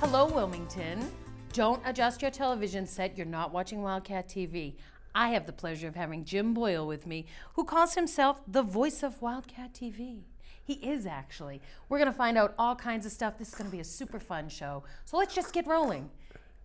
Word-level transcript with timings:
Hello, 0.00 0.24
Wilmington. 0.24 1.12
Don't 1.52 1.82
adjust 1.84 2.22
your 2.22 2.30
television 2.30 2.86
set. 2.86 3.18
You're 3.18 3.26
not 3.26 3.52
watching 3.52 3.82
Wildcat 3.82 4.30
TV. 4.30 4.76
I 5.14 5.28
have 5.28 5.44
the 5.44 5.52
pleasure 5.52 5.88
of 5.88 5.94
having 5.94 6.24
Jim 6.24 6.54
Boyle 6.54 6.86
with 6.86 7.06
me, 7.06 7.26
who 7.52 7.64
calls 7.64 7.96
himself 7.96 8.40
the 8.48 8.62
voice 8.62 9.02
of 9.02 9.20
Wildcat 9.20 9.74
TV. 9.74 10.22
He 10.64 10.72
is 10.76 11.04
actually. 11.04 11.60
We're 11.90 11.98
going 11.98 12.10
to 12.10 12.16
find 12.16 12.38
out 12.38 12.54
all 12.58 12.74
kinds 12.74 13.04
of 13.04 13.12
stuff. 13.12 13.36
This 13.36 13.48
is 13.48 13.54
going 13.54 13.68
to 13.68 13.76
be 13.76 13.82
a 13.82 13.84
super 13.84 14.18
fun 14.18 14.48
show. 14.48 14.84
So 15.04 15.18
let's 15.18 15.34
just 15.34 15.52
get 15.52 15.66
rolling. 15.66 16.08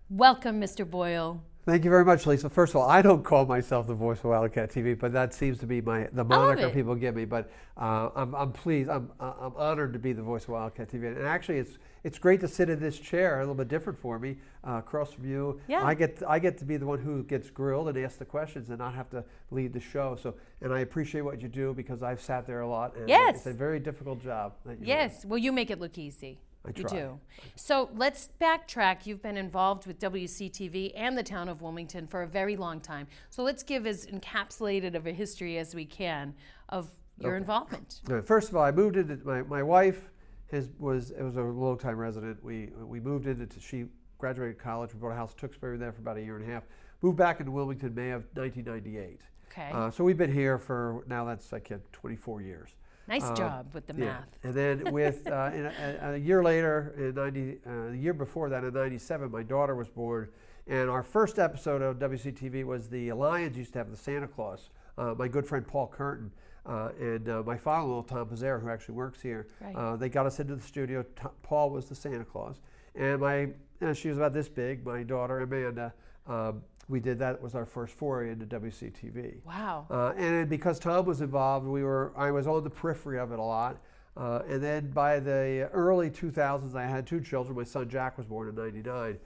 Welcome, 0.10 0.62
Mr. 0.62 0.90
Boyle. 0.90 1.44
Thank 1.66 1.84
you 1.84 1.90
very 1.90 2.06
much, 2.06 2.28
Lisa. 2.28 2.48
First 2.48 2.74
of 2.74 2.82
all, 2.82 2.88
I 2.88 3.02
don't 3.02 3.24
call 3.24 3.48
myself 3.48 3.88
the 3.88 3.96
voice 3.96 4.20
of 4.20 4.26
Wildcat 4.26 4.70
TV, 4.70 4.98
but 4.98 5.12
that 5.14 5.34
seems 5.34 5.58
to 5.60 5.66
be 5.66 5.82
my 5.82 6.08
the 6.14 6.24
moniker 6.24 6.70
people 6.70 6.94
give 6.94 7.16
me. 7.16 7.26
But 7.26 7.50
uh, 7.76 8.10
I'm, 8.16 8.36
I'm 8.36 8.52
pleased. 8.52 8.88
I'm, 8.88 9.12
I'm 9.20 9.52
honored 9.56 9.92
to 9.94 9.98
be 10.00 10.14
the 10.14 10.22
voice 10.22 10.44
of 10.44 10.50
Wildcat 10.50 10.90
TV. 10.92 11.08
And 11.08 11.26
actually, 11.26 11.58
it's 11.58 11.80
it's 12.04 12.20
great 12.20 12.40
to 12.42 12.48
sit 12.48 12.70
in 12.70 12.80
this 12.80 13.00
chair, 13.00 13.38
a 13.38 13.40
little 13.40 13.56
bit 13.56 13.68
different 13.68 13.98
for 13.98 14.20
me, 14.20 14.38
uh, 14.64 14.74
across 14.74 15.12
from 15.14 15.28
you. 15.28 15.60
Yeah. 15.68 15.84
I 15.84 15.96
get 15.96 16.22
I 16.28 16.38
get 16.38 16.60
to 16.60 16.66
be 16.66 16.78
the 16.78 16.86
one 16.86 17.00
who 17.00 17.24
gets 17.24 17.50
grilled 17.50 17.88
and 17.88 17.98
ask 17.98 18.20
the 18.20 18.26
questions, 18.26 18.70
and 18.70 18.78
not 18.78 18.94
have 18.94 19.10
to 19.10 19.24
lead 19.50 19.74
the 19.74 19.80
show. 19.80 20.16
So, 20.22 20.36
and 20.62 20.72
I 20.72 20.82
appreciate 20.82 21.22
what 21.22 21.42
you 21.42 21.48
do 21.48 21.74
because 21.74 22.04
I've 22.04 22.22
sat 22.22 22.46
there 22.46 22.62
a 22.62 22.68
lot. 22.70 22.96
And 22.96 23.10
Yes. 23.10 23.38
it's 23.38 23.48
a 23.48 23.54
very 23.54 23.80
difficult 23.80 24.22
job. 24.22 24.54
that 24.68 24.74
you 24.80 24.86
do. 24.86 24.92
Yes, 24.92 25.26
well, 25.26 25.40
you 25.40 25.52
make 25.52 25.72
it 25.72 25.80
look 25.80 25.98
easy. 25.98 26.38
I 26.66 26.72
You 26.76 26.84
try. 26.84 27.00
do. 27.00 27.20
So 27.56 27.90
let's 27.96 28.30
backtrack. 28.42 29.06
You've 29.06 29.22
been 29.22 29.38
involved 29.38 29.86
with 29.86 30.00
WCTV 30.00 30.94
and 30.96 31.18
the 31.18 31.24
town 31.24 31.50
of 31.50 31.62
Wilmington 31.62 32.08
for 32.08 32.24
a 32.24 32.28
very 32.28 32.56
long 32.56 32.80
time. 32.80 33.08
So 33.30 33.44
let's 33.44 33.64
give 33.64 33.86
as 33.86 34.06
encapsulated 34.08 34.96
of 34.96 35.06
a 35.08 35.12
history 35.12 35.58
as 35.58 35.76
we 35.76 35.86
can 35.86 36.34
of 36.70 36.90
your 37.20 37.36
involvement. 37.38 38.02
Uh, 38.10 38.22
First 38.22 38.50
of 38.50 38.56
all, 38.56 38.64
I 38.64 38.72
moved 38.72 38.98
into 38.98 39.18
my, 39.24 39.42
my 39.44 39.64
wife 39.64 40.10
has 40.52 40.70
was 40.80 41.12
it 41.12 41.24
was 41.24 41.38
a 41.38 41.42
long 41.42 41.78
time 41.78 41.98
resident. 41.98 42.44
We 42.44 42.70
we 42.84 43.00
moved 43.00 43.28
into 43.28 43.48
she 43.60 43.86
graduated 44.18 44.60
college. 44.60 44.94
We 44.94 45.00
bought 45.00 45.12
a 45.12 45.16
house 45.16 45.32
in 45.34 45.40
Tewksbury 45.40 45.78
there 45.78 45.92
for 45.92 46.02
about 46.02 46.18
a 46.18 46.22
year 46.22 46.38
and 46.38 46.48
a 46.48 46.52
half. 46.52 46.64
Moved 47.02 47.18
back 47.18 47.40
into 47.40 47.52
Wilmington 47.52 47.94
May 47.94 48.12
of 48.12 48.24
1998. 48.34 49.22
Okay. 49.52 49.70
Uh, 49.72 49.90
so 49.90 50.04
we've 50.04 50.18
been 50.18 50.32
here 50.32 50.58
for 50.58 51.04
now 51.08 51.24
that's 51.26 51.52
like 51.52 51.72
uh, 51.72 51.78
24 51.94 52.42
years. 52.42 52.76
Nice 53.08 53.30
job 53.32 53.68
with 53.74 53.88
the 53.88 53.94
Yeah. 53.94 54.06
math. 54.06 54.38
And 54.44 54.54
then 54.54 54.94
with 54.94 55.28
uh, 55.28 55.52
in 55.54 55.66
a, 55.66 56.00
a 56.14 56.18
year 56.18 56.44
later, 56.44 56.94
in 56.98 57.16
90, 57.16 57.52
uh, 57.66 57.90
the 57.92 57.98
year 57.98 58.14
before 58.14 58.50
that, 58.50 58.64
in 58.64 58.74
97, 58.74 59.32
my 59.32 59.44
daughter 59.44 59.76
was 59.76 59.90
born. 59.90 60.30
And 60.68 60.90
our 60.90 61.04
first 61.04 61.38
episode 61.38 61.82
of 61.82 62.00
WCTV 62.00 62.64
was 62.66 62.90
the 62.90 63.12
Lions 63.14 63.56
used 63.58 63.74
to 63.74 63.80
have 63.80 63.92
the 63.92 63.98
Santa 63.98 64.28
Claus. 64.28 64.70
Uh, 64.98 65.14
my 65.18 65.28
good 65.28 65.46
friend 65.46 65.66
Paul 65.68 65.88
Curtin 65.88 66.32
uh, 66.66 66.90
and 67.00 67.30
uh, 67.30 67.44
my 67.46 67.58
father-in-law 67.58 68.02
Tom 68.04 68.28
Pizzera, 68.28 68.60
who 68.62 68.70
actually 68.70 68.96
works 68.96 69.22
here, 69.22 69.48
Right. 69.62 69.76
uh, 69.76 69.96
they 69.96 70.10
got 70.10 70.26
us 70.26 70.40
into 70.40 70.56
the 70.56 70.62
studio. 70.64 71.04
T- 71.04 71.28
Paul 71.44 71.70
was 71.70 71.86
the 71.86 71.94
Santa 71.96 72.26
Claus, 72.26 72.62
and 72.96 73.20
my 73.22 73.50
uh, 73.82 73.94
she 73.94 74.08
was 74.10 74.18
about 74.18 74.34
this 74.34 74.48
big. 74.50 74.84
My 74.86 75.04
daughter 75.04 75.42
Amanda. 75.42 75.94
Um, 76.28 76.64
we 76.88 77.00
did 77.00 77.18
that 77.20 77.36
It 77.36 77.42
was 77.42 77.56
our 77.56 77.66
first 77.66 77.94
foray 77.96 78.32
into 78.32 78.46
WCTV. 78.46 79.44
Wow. 79.46 79.88
Uh, 79.90 80.14
and 80.18 80.48
because 80.50 80.80
Tom 80.80 81.06
was 81.06 81.22
involved, 81.22 81.66
we 81.66 81.84
were 81.84 82.14
I 82.16 82.32
was 82.32 82.48
on 82.48 82.64
the 82.64 82.70
periphery 82.70 83.20
of 83.20 83.32
it 83.32 83.40
a 83.40 83.44
lot. 83.44 83.78
Uh, 84.18 84.42
and 84.48 84.64
then 84.64 84.92
by 84.92 85.20
the 85.20 85.70
early 85.74 86.10
2000s, 86.10 86.74
I 86.76 86.86
had 86.86 87.06
two 87.06 87.20
children. 87.20 87.58
My 87.58 87.64
son 87.64 87.90
Jack 87.90 88.18
was 88.18 88.26
born 88.28 88.48
in 88.48 88.56
'99. 88.56 89.18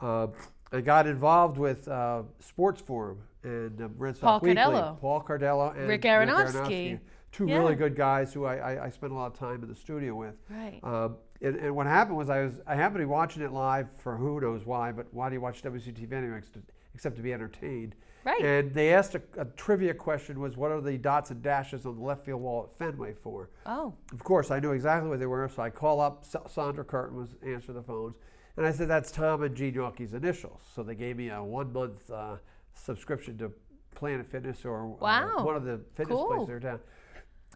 Uh, 0.00 0.28
I 0.72 0.80
got 0.80 1.06
involved 1.06 1.58
with 1.58 1.86
uh, 1.88 2.22
Sports 2.40 2.80
Forum 2.80 3.18
and 3.42 3.80
uh, 3.80 3.88
Red 3.96 4.16
Sox 4.16 4.22
Paul 4.22 4.40
Weekly. 4.40 4.62
Cardello. 4.62 5.00
Paul 5.00 5.22
Cardello 5.22 5.76
and 5.76 5.88
Rick 5.88 6.02
Aronofsky. 6.02 6.98
two 7.32 7.46
Yeah. 7.46 7.58
really 7.58 7.74
good 7.74 7.96
guys 7.96 8.32
who 8.32 8.44
I, 8.44 8.56
I, 8.56 8.84
I 8.86 8.88
spent 8.90 9.12
a 9.12 9.16
lot 9.16 9.26
of 9.32 9.38
time 9.38 9.62
in 9.62 9.68
the 9.68 9.74
studio 9.74 10.14
with. 10.14 10.34
Right. 10.48 10.80
Um, 10.82 11.16
and, 11.42 11.56
and 11.56 11.76
what 11.76 11.86
happened 11.86 12.16
was 12.16 12.30
I 12.30 12.42
was 12.44 12.54
I 12.66 12.74
happened 12.74 12.96
to 12.96 13.00
be 13.00 13.04
watching 13.06 13.42
it 13.42 13.52
live 13.52 13.90
for 13.92 14.16
who 14.16 14.40
knows 14.40 14.64
why, 14.66 14.92
but 14.92 15.06
why 15.12 15.28
do 15.28 15.34
you 15.34 15.40
watch 15.40 15.62
WCTV 15.62 16.12
anyway 16.12 16.40
except, 16.98 17.14
to 17.14 17.22
be 17.22 17.32
entertained? 17.32 17.94
Right. 18.24 18.42
And 18.42 18.74
they 18.74 18.92
asked 18.92 19.14
a, 19.14 19.22
a 19.36 19.44
trivia 19.44 19.94
question 19.94 20.40
was 20.40 20.56
what 20.56 20.72
are 20.72 20.80
the 20.80 20.98
dots 20.98 21.30
and 21.30 21.40
dashes 21.40 21.86
on 21.86 21.94
the 21.96 22.02
left 22.02 22.24
field 22.26 22.42
wall 22.42 22.64
at 22.68 22.76
Fenway 22.76 23.14
for? 23.14 23.50
Oh, 23.66 23.94
Of 24.12 24.24
course, 24.24 24.50
I 24.50 24.58
knew 24.58 24.72
exactly 24.72 25.08
what 25.08 25.20
they 25.20 25.26
were, 25.26 25.48
so 25.48 25.62
I 25.62 25.70
call 25.70 26.00
up. 26.00 26.24
Sa- 26.24 26.46
Sandra 26.48 26.84
Curtin 26.84 27.16
was 27.16 27.36
answer 27.46 27.72
the 27.72 27.82
phones, 27.82 28.16
and 28.56 28.66
I 28.66 28.72
said 28.72 28.88
that's 28.88 29.12
Tom 29.12 29.44
and 29.44 29.54
Jean 29.54 29.72
Yawkey's 29.74 30.12
initials. 30.12 30.60
So 30.74 30.82
they 30.82 30.96
gave 30.96 31.16
me 31.16 31.30
a 31.30 31.40
one 31.42 31.72
month 31.72 32.10
uh, 32.10 32.36
subscription 32.74 33.38
to 33.38 33.52
Planet 33.94 34.26
Fitness 34.26 34.64
or 34.64 34.86
uh, 34.86 34.88
Wow. 35.00 35.44
one 35.44 35.54
of 35.54 35.62
the 35.64 35.80
fitness 35.94 36.16
Cool. 36.16 36.26
places 36.26 36.48
there 36.48 36.58
down. 36.60 36.80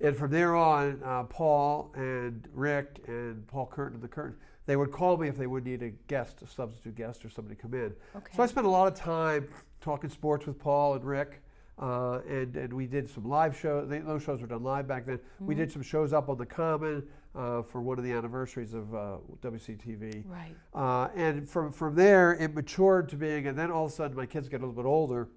And 0.00 0.16
from 0.16 0.30
there 0.30 0.54
on, 0.54 1.02
uh, 1.04 1.24
Paul 1.24 1.90
and 1.96 2.48
Rick 2.54 3.00
and 3.08 3.44
Paul 3.48 3.66
Curtin 3.66 3.96
of 3.96 4.00
the 4.02 4.08
Curtin, 4.08 4.36
they 4.66 4.76
would 4.76 4.92
call 4.92 5.16
me 5.16 5.28
if 5.28 5.36
they 5.36 5.46
would 5.46 5.64
need 5.64 5.82
a 5.82 5.90
guest, 6.08 6.42
a 6.42 6.46
substitute 6.46 6.94
guest, 6.94 7.24
or 7.24 7.30
somebody 7.30 7.56
to 7.56 7.62
come 7.62 7.74
in. 7.74 7.92
Okay. 8.16 8.32
So 8.36 8.42
I 8.42 8.46
spent 8.46 8.66
a 8.66 8.70
lot 8.70 8.86
of 8.86 8.94
time 8.94 9.48
talking 9.80 10.08
sports 10.08 10.46
with 10.46 10.58
Paul 10.58 10.94
and 10.94 11.04
Rick, 11.04 11.42
uh, 11.78 12.20
and 12.28 12.56
and 12.56 12.72
we 12.72 12.86
did 12.86 13.08
some 13.08 13.24
live 13.24 13.58
shows. 13.58 13.88
They, 13.88 13.98
those 13.98 14.22
shows 14.22 14.40
were 14.40 14.46
done 14.46 14.62
live 14.62 14.86
back 14.86 15.06
then. 15.06 15.18
We 15.40 15.54
did 15.54 15.72
some 15.72 15.82
shows 15.82 16.12
up 16.12 16.28
on 16.28 16.38
the 16.38 16.46
Common 16.46 17.02
uh, 17.34 17.62
for 17.62 17.80
one 17.80 17.98
of 17.98 18.04
the 18.04 18.12
anniversaries 18.12 18.74
of 18.74 18.94
uh, 18.94 19.16
WCTV. 19.42 20.24
right. 20.26 20.54
Uh, 20.74 21.08
and 21.16 21.48
from 21.48 21.72
from 21.72 21.94
there, 21.94 22.34
it 22.34 22.54
matured 22.54 23.08
to 23.10 23.16
being, 23.16 23.46
and 23.46 23.58
then 23.58 23.70
all 23.70 23.86
of 23.86 23.92
a 23.92 23.94
sudden, 23.94 24.16
my 24.16 24.26
kids 24.26 24.48
get 24.48 24.60
a 24.60 24.66
little 24.66 24.80
bit 24.80 24.88
older, 24.88 25.28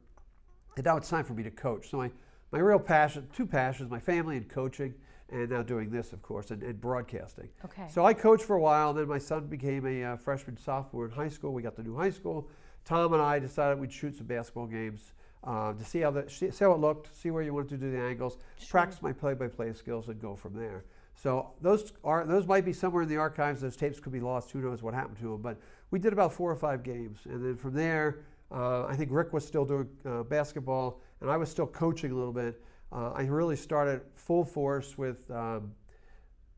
and 0.75 0.85
now 0.85 0.97
it's 0.97 1.09
time 1.09 1.23
for 1.23 1.33
me 1.33 1.43
to 1.43 1.51
coach. 1.51 1.89
So 1.89 1.97
my, 1.97 2.11
my 2.51 2.59
real 2.59 2.79
passion, 2.79 3.27
two 3.33 3.45
passions, 3.45 3.89
my 3.89 3.99
family 3.99 4.37
and 4.37 4.47
coaching, 4.47 4.93
and 5.29 5.49
now 5.49 5.63
doing 5.63 5.89
this, 5.89 6.13
of 6.13 6.21
course, 6.21 6.51
and, 6.51 6.61
and 6.63 6.79
broadcasting. 6.79 7.49
Okay. 7.63 7.87
So 7.89 8.05
I 8.05 8.13
coached 8.13 8.43
for 8.43 8.55
a 8.55 8.61
while, 8.61 8.91
and 8.91 8.99
then 8.99 9.07
my 9.07 9.17
son 9.17 9.47
became 9.47 9.85
a 9.85 10.03
uh, 10.03 10.17
freshman, 10.17 10.57
sophomore 10.57 11.05
in 11.05 11.11
high 11.11 11.29
school. 11.29 11.53
We 11.53 11.61
got 11.61 11.75
the 11.75 11.83
new 11.83 11.95
high 11.95 12.11
school. 12.11 12.47
Tom 12.83 13.13
and 13.13 13.21
I 13.21 13.39
decided 13.39 13.79
we'd 13.79 13.91
shoot 13.91 14.15
some 14.15 14.27
basketball 14.27 14.67
games 14.67 15.13
uh, 15.43 15.73
to 15.73 15.83
see 15.83 16.01
how 16.01 16.11
the 16.11 16.29
see 16.29 16.51
see 16.51 16.65
how 16.65 16.71
it 16.73 16.79
looked, 16.79 17.15
see 17.15 17.31
where 17.31 17.41
you 17.41 17.53
wanted 17.53 17.69
to 17.69 17.77
do 17.77 17.91
the 17.91 17.99
angles, 17.99 18.37
practice 18.69 19.01
my 19.01 19.11
play-by-play 19.11 19.73
skills, 19.73 20.09
and 20.09 20.21
go 20.21 20.35
from 20.35 20.53
there. 20.53 20.85
So 21.15 21.51
those 21.61 21.93
are 22.03 22.25
those 22.25 22.45
might 22.45 22.65
be 22.65 22.73
somewhere 22.73 23.03
in 23.03 23.09
the 23.09 23.17
archives. 23.17 23.61
Those 23.61 23.75
tapes 23.75 23.99
could 23.99 24.13
be 24.13 24.19
lost. 24.19 24.51
Who 24.51 24.59
knows 24.59 24.83
what 24.83 24.93
happened 24.93 25.17
to 25.17 25.31
them? 25.31 25.41
But 25.41 25.57
we 25.89 25.97
did 25.97 26.13
about 26.13 26.33
four 26.33 26.51
or 26.51 26.55
five 26.55 26.83
games, 26.83 27.19
and 27.25 27.43
then 27.43 27.55
from 27.55 27.73
there, 27.73 28.19
uh, 28.51 28.85
I 28.85 28.95
think 28.95 29.09
Rick 29.11 29.33
was 29.33 29.45
still 29.45 29.65
doing 29.65 29.89
uh, 30.05 30.23
basketball, 30.23 30.99
and 31.21 31.31
I 31.31 31.37
was 31.37 31.49
still 31.49 31.67
coaching 31.67 32.11
a 32.11 32.15
little 32.15 32.33
bit. 32.33 32.61
Uh, 32.91 33.11
I 33.11 33.23
really 33.23 33.55
started 33.55 34.01
full 34.15 34.43
force 34.45 34.97
with. 34.97 35.29
Um, 35.31 35.71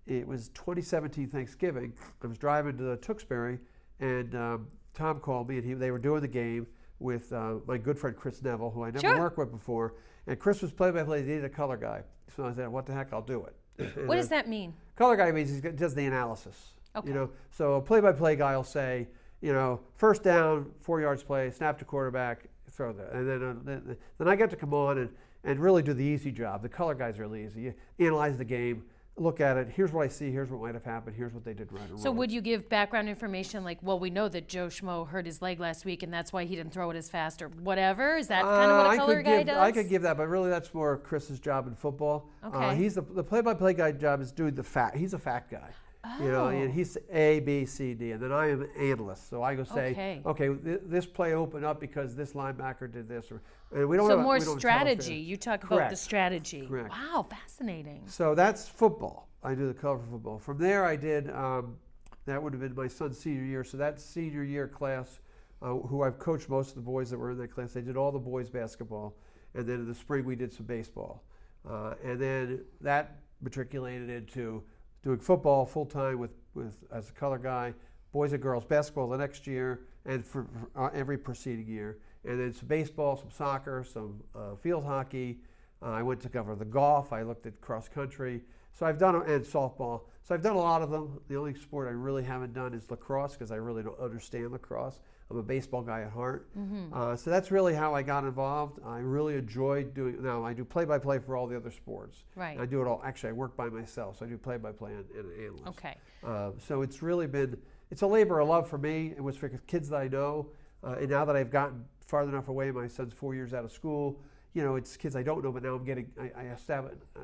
it 0.06 0.26
was 0.26 0.48
2017 0.50 1.28
Thanksgiving. 1.28 1.92
I 2.24 2.28
was 2.28 2.38
driving 2.38 2.78
to 2.78 2.96
Tewksbury, 2.98 3.60
and 4.00 4.34
um, 4.36 4.68
Tom 4.94 5.20
called 5.20 5.50
me, 5.50 5.58
and 5.58 5.66
he, 5.66 5.74
they 5.74 5.92
were 5.92 6.00
doing 6.00 6.22
the 6.22 6.30
game 6.30 6.66
with 7.00 7.34
uh, 7.34 7.56
my 7.68 7.78
good 7.78 8.00
friend 8.00 8.16
Chris 8.16 8.42
Neville, 8.42 8.72
who 8.72 8.84
I 8.84 8.92
never 8.92 9.00
Sure. 9.02 9.20
worked 9.20 9.38
with 9.38 9.52
before. 9.52 9.96
And 10.26 10.40
Chris 10.40 10.62
was 10.62 10.72
play-by-play. 10.72 11.24
They 11.24 11.28
needed 11.28 11.44
a 11.46 11.50
color 11.50 11.76
guy, 11.76 12.04
so 12.36 12.46
I 12.46 12.54
said, 12.54 12.70
"What 12.70 12.86
the 12.86 12.94
heck? 12.94 13.12
I'll 13.12 13.22
do 13.22 13.46
it." 13.46 13.56
What 14.08 14.16
does 14.16 14.30
that 14.30 14.48
mean? 14.48 14.74
Color 14.96 15.18
guy 15.18 15.32
means 15.32 15.54
he 15.54 15.60
does 15.72 15.94
the 15.94 16.06
analysis. 16.06 16.56
Okay. 16.96 17.10
You 17.10 17.14
know, 17.14 17.30
so 17.52 17.74
a 17.76 17.82
play-by-play 17.82 18.38
guy 18.38 18.56
will 18.56 18.64
say, 18.64 19.08
you 19.42 19.52
know, 19.54 19.82
first 19.94 20.24
down, 20.24 20.72
four 20.80 21.00
yards 21.02 21.22
play, 21.22 21.52
snap 21.52 21.78
to 21.80 21.86
quarterback, 21.86 22.46
throw 22.72 22.94
that, 22.94 23.12
and 23.12 23.28
then 23.30 23.44
uh, 23.44 23.56
then, 23.64 23.98
then 24.18 24.28
I 24.30 24.36
get 24.38 24.50
to 24.52 24.56
come 24.56 24.74
on 24.74 24.98
and 25.00 25.10
and 25.48 25.60
really 25.60 25.82
do 25.82 25.94
the 25.94 26.04
easy 26.04 26.32
job. 26.32 26.62
The 26.62 26.70
color 26.70 26.94
guys 26.94 27.18
are 27.18 27.24
really 27.24 27.46
easy. 27.46 27.62
You 27.62 27.74
analyze 28.00 28.38
the 28.38 28.46
game, 28.46 28.84
look 29.16 29.42
at 29.42 29.58
it. 29.58 29.70
Here's 29.70 29.92
what 29.92 30.04
I 30.04 30.10
see. 30.10 30.30
Here's 30.30 30.52
what 30.52 30.62
might 30.62 30.76
have 30.76 30.84
happened. 30.84 31.16
Here's 31.16 31.34
what 31.34 31.44
they 31.44 31.54
did 31.54 31.72
right 31.72 31.90
or 31.92 31.98
So 31.98 32.10
wrong. 32.10 32.18
would 32.18 32.32
you 32.32 32.42
give 32.42 32.70
background 32.70 33.10
information 33.10 33.64
like, 33.64 33.80
well, 33.82 33.98
we 33.98 34.10
know 34.12 34.28
that 34.30 34.48
Joe 34.48 34.68
Schmo 34.68 35.08
hurt 35.08 35.26
his 35.26 35.42
leg 35.42 35.60
last 35.60 35.86
week 35.86 36.04
and 36.04 36.14
that's 36.14 36.32
why 36.32 36.44
he 36.46 36.56
didn't 36.56 36.72
throw 36.74 36.92
it 36.92 36.98
as 36.98 37.10
fast 37.10 37.42
or 37.42 37.48
whatever? 37.48 38.18
Is 38.18 38.28
that 38.28 38.44
kind 38.44 38.70
of 38.72 38.78
Uh, 38.78 38.84
what 38.84 38.86
a 38.86 38.90
I 38.90 38.98
color 38.98 39.22
guy 39.24 39.38
give, 39.38 39.48
does? 39.48 39.58
I 39.58 39.72
could 39.72 39.90
give 39.90 40.02
that, 40.04 40.18
but 40.18 40.28
really 40.28 40.50
that's 40.50 40.72
more 40.74 40.98
Chris's 40.98 41.40
job 41.40 41.66
in 41.68 41.74
football. 41.76 42.30
Uh, 42.44 42.48
Okay. 42.50 42.76
he's 42.76 42.96
the, 42.96 43.02
the 43.02 43.24
play-by-play 43.24 43.74
guy 43.74 43.92
job 43.94 44.22
is 44.22 44.32
doing 44.32 44.54
the 44.54 44.64
fat. 44.64 44.96
He's 44.96 45.14
a 45.16 45.20
fat 45.20 45.50
guy. 45.50 45.70
You 46.20 46.32
know, 46.32 46.46
Oh. 46.46 46.50
and 46.50 46.72
he's 46.74 46.98
A, 47.12 47.40
B, 47.42 47.66
C, 47.66 47.94
D, 47.94 48.12
and 48.12 48.22
then 48.22 48.32
I 48.32 48.50
am 48.50 48.62
an 48.62 48.70
analyst. 48.78 49.30
So 49.30 49.44
I 49.44 49.56
go 49.56 49.64
say, 49.64 49.92
Okay. 49.92 50.22
okay, 50.26 50.48
th- 50.56 50.82
this 50.86 51.06
play 51.06 51.34
opened 51.34 51.66
up 51.66 51.80
because 51.80 52.16
this 52.16 52.34
linebacker 52.34 52.92
did 52.92 53.08
this, 53.08 53.32
or 53.32 53.42
and 53.72 53.88
we 53.88 53.98
don't. 53.98 54.08
so 54.08 54.18
have, 54.18 54.26
more 54.26 54.40
don't 54.40 54.60
strategy. 54.60 55.16
You 55.16 55.38
talk 55.38 55.64
about 55.64 55.90
the 55.90 55.96
strategy. 55.96 56.68
Correct. 56.68 56.90
Wow, 56.90 57.26
fascinating. 57.30 58.04
So 58.08 58.36
that's 58.36 58.68
football. 58.68 59.28
I 59.44 59.54
do 59.56 59.68
the 59.68 59.74
for 59.74 60.00
football. 60.12 60.40
From 60.40 60.58
there, 60.58 60.84
I 60.86 60.96
did. 60.96 61.30
Um, 61.30 61.78
that 62.26 62.42
would 62.42 62.54
have 62.54 62.62
been 62.62 62.76
my 62.76 62.88
son's 62.88 63.18
senior 63.18 63.44
year. 63.44 63.64
So 63.64 63.78
that 63.78 64.00
senior 64.00 64.44
year 64.44 64.68
class, 64.68 65.20
uh, 65.62 65.74
who 65.74 66.04
I've 66.04 66.20
coached 66.20 66.50
most 66.50 66.70
of 66.70 66.76
the 66.76 66.82
boys 66.82 67.10
that 67.10 67.18
were 67.18 67.32
in 67.32 67.38
that 67.38 67.52
class, 67.52 67.72
they 67.74 67.82
did 67.82 67.96
all 67.98 68.12
the 68.12 68.20
boys 68.20 68.50
basketball, 68.50 69.16
and 69.56 69.66
then 69.66 69.76
in 69.76 69.88
the 69.88 69.96
spring 69.96 70.26
we 70.26 70.36
did 70.36 70.52
some 70.54 70.66
baseball, 70.66 71.24
uh, 71.70 71.94
and 72.04 72.20
then 72.20 72.66
that 72.82 73.20
matriculated 73.42 74.10
into 74.10 74.64
doing 75.08 75.20
football 75.20 75.66
full 75.66 75.86
time 75.86 76.20
with, 76.20 76.32
with 76.54 76.84
as 76.92 77.10
a 77.10 77.14
color 77.14 77.38
guy, 77.38 77.74
boys 78.12 78.34
and 78.34 78.42
girls 78.42 78.66
basketball 78.66 79.08
the 79.08 79.18
next 79.18 79.48
year, 79.48 79.86
and 80.06 80.26
for, 80.26 80.46
for 80.74 80.88
uh, 80.88 80.90
every 80.94 81.18
preceding 81.18 81.66
year, 81.66 82.00
and 82.26 82.38
then 82.38 82.54
some 82.54 82.68
baseball, 82.68 83.16
some 83.16 83.32
soccer, 83.32 83.86
some 83.90 84.22
uh, 84.36 84.54
field 84.56 84.84
hockey. 84.84 85.40
Uh, 85.82 85.92
I 85.92 86.04
went 86.04 86.20
to 86.22 86.30
cover 86.30 86.56
the 86.56 86.66
golf. 86.66 87.14
I 87.14 87.22
looked 87.22 87.46
at 87.46 87.62
cross 87.62 87.88
country. 87.88 88.42
So 88.74 88.86
I've 88.86 88.98
done 88.98 89.16
and 89.16 89.46
softball. 89.46 90.02
So 90.24 90.36
I've 90.36 90.42
done 90.42 90.58
a 90.58 90.60
lot 90.60 90.82
of 90.82 90.92
them. 90.92 91.22
The 91.30 91.38
only 91.38 91.54
sport 91.54 91.88
I 91.88 91.92
really 91.92 92.24
haven't 92.24 92.54
done 92.54 92.74
is 92.74 92.92
lacrosse 92.92 93.32
because 93.32 93.52
I 93.52 93.56
really 93.56 93.84
don't 93.84 94.00
understand 94.00 94.52
lacrosse. 94.52 95.00
I'm 95.30 95.38
a 95.38 95.44
baseball 95.44 95.82
guy 95.82 96.02
at 96.02 96.12
heart. 96.12 96.48
Mm-hmm. 96.58 96.94
Uh, 96.94 97.16
so 97.16 97.30
that's 97.30 97.52
really 97.52 97.74
how 97.74 97.94
I 97.94 98.02
got 98.02 98.24
involved. 98.24 98.80
I 98.86 99.00
really 99.00 99.36
enjoy 99.36 99.84
doing. 99.84 100.24
Now 100.24 100.44
I 100.44 100.54
do 100.54 100.64
play-by-play 100.64 101.20
for 101.20 101.36
all 101.36 101.48
the 101.48 101.58
other 101.58 101.72
sports. 101.72 102.24
Right. 102.36 102.58
I 102.60 102.66
do 102.66 102.82
it 102.82 102.88
all. 102.88 103.02
Actually, 103.04 103.30
I 103.30 103.34
work 103.34 103.58
by 103.58 103.68
myself, 103.68 104.20
so 104.20 104.26
I 104.26 104.30
do 104.30 104.38
play-by-play 104.38 104.94
and, 104.94 105.06
and 105.12 105.44
analyst. 105.44 105.68
Okay. 105.68 105.96
Uh, 106.24 106.52
so 106.66 106.82
it's 106.82 107.02
really 107.02 107.28
been 107.28 107.58
it's 107.92 108.02
a 108.02 108.08
labor 108.08 108.40
of 108.40 108.48
love 108.48 108.70
for 108.70 108.78
me. 108.78 109.14
It 109.16 109.24
was 109.24 109.36
for 109.36 109.50
kids 109.50 109.90
that 109.90 109.98
I 109.98 110.08
know, 110.08 110.50
uh, 110.84 110.96
and 111.00 111.10
now 111.10 111.26
that 111.26 111.36
I've 111.36 111.52
gotten 111.52 111.86
far 112.06 112.24
enough 112.24 112.48
away, 112.48 112.72
my 112.72 112.88
son's 112.88 113.14
four 113.14 113.36
years 113.36 113.54
out 113.54 113.66
of 113.66 113.72
school. 113.72 114.20
You 114.54 114.64
know, 114.64 114.76
it's 114.76 114.98
kids 114.98 115.16
I 115.16 115.22
don't 115.24 115.44
know, 115.44 115.52
but 115.52 115.62
now 115.64 115.76
I'm 115.76 115.84
getting 115.84 116.08
I, 116.20 116.32
I 116.36 116.44
establish 116.46 116.94
a, 117.16 117.20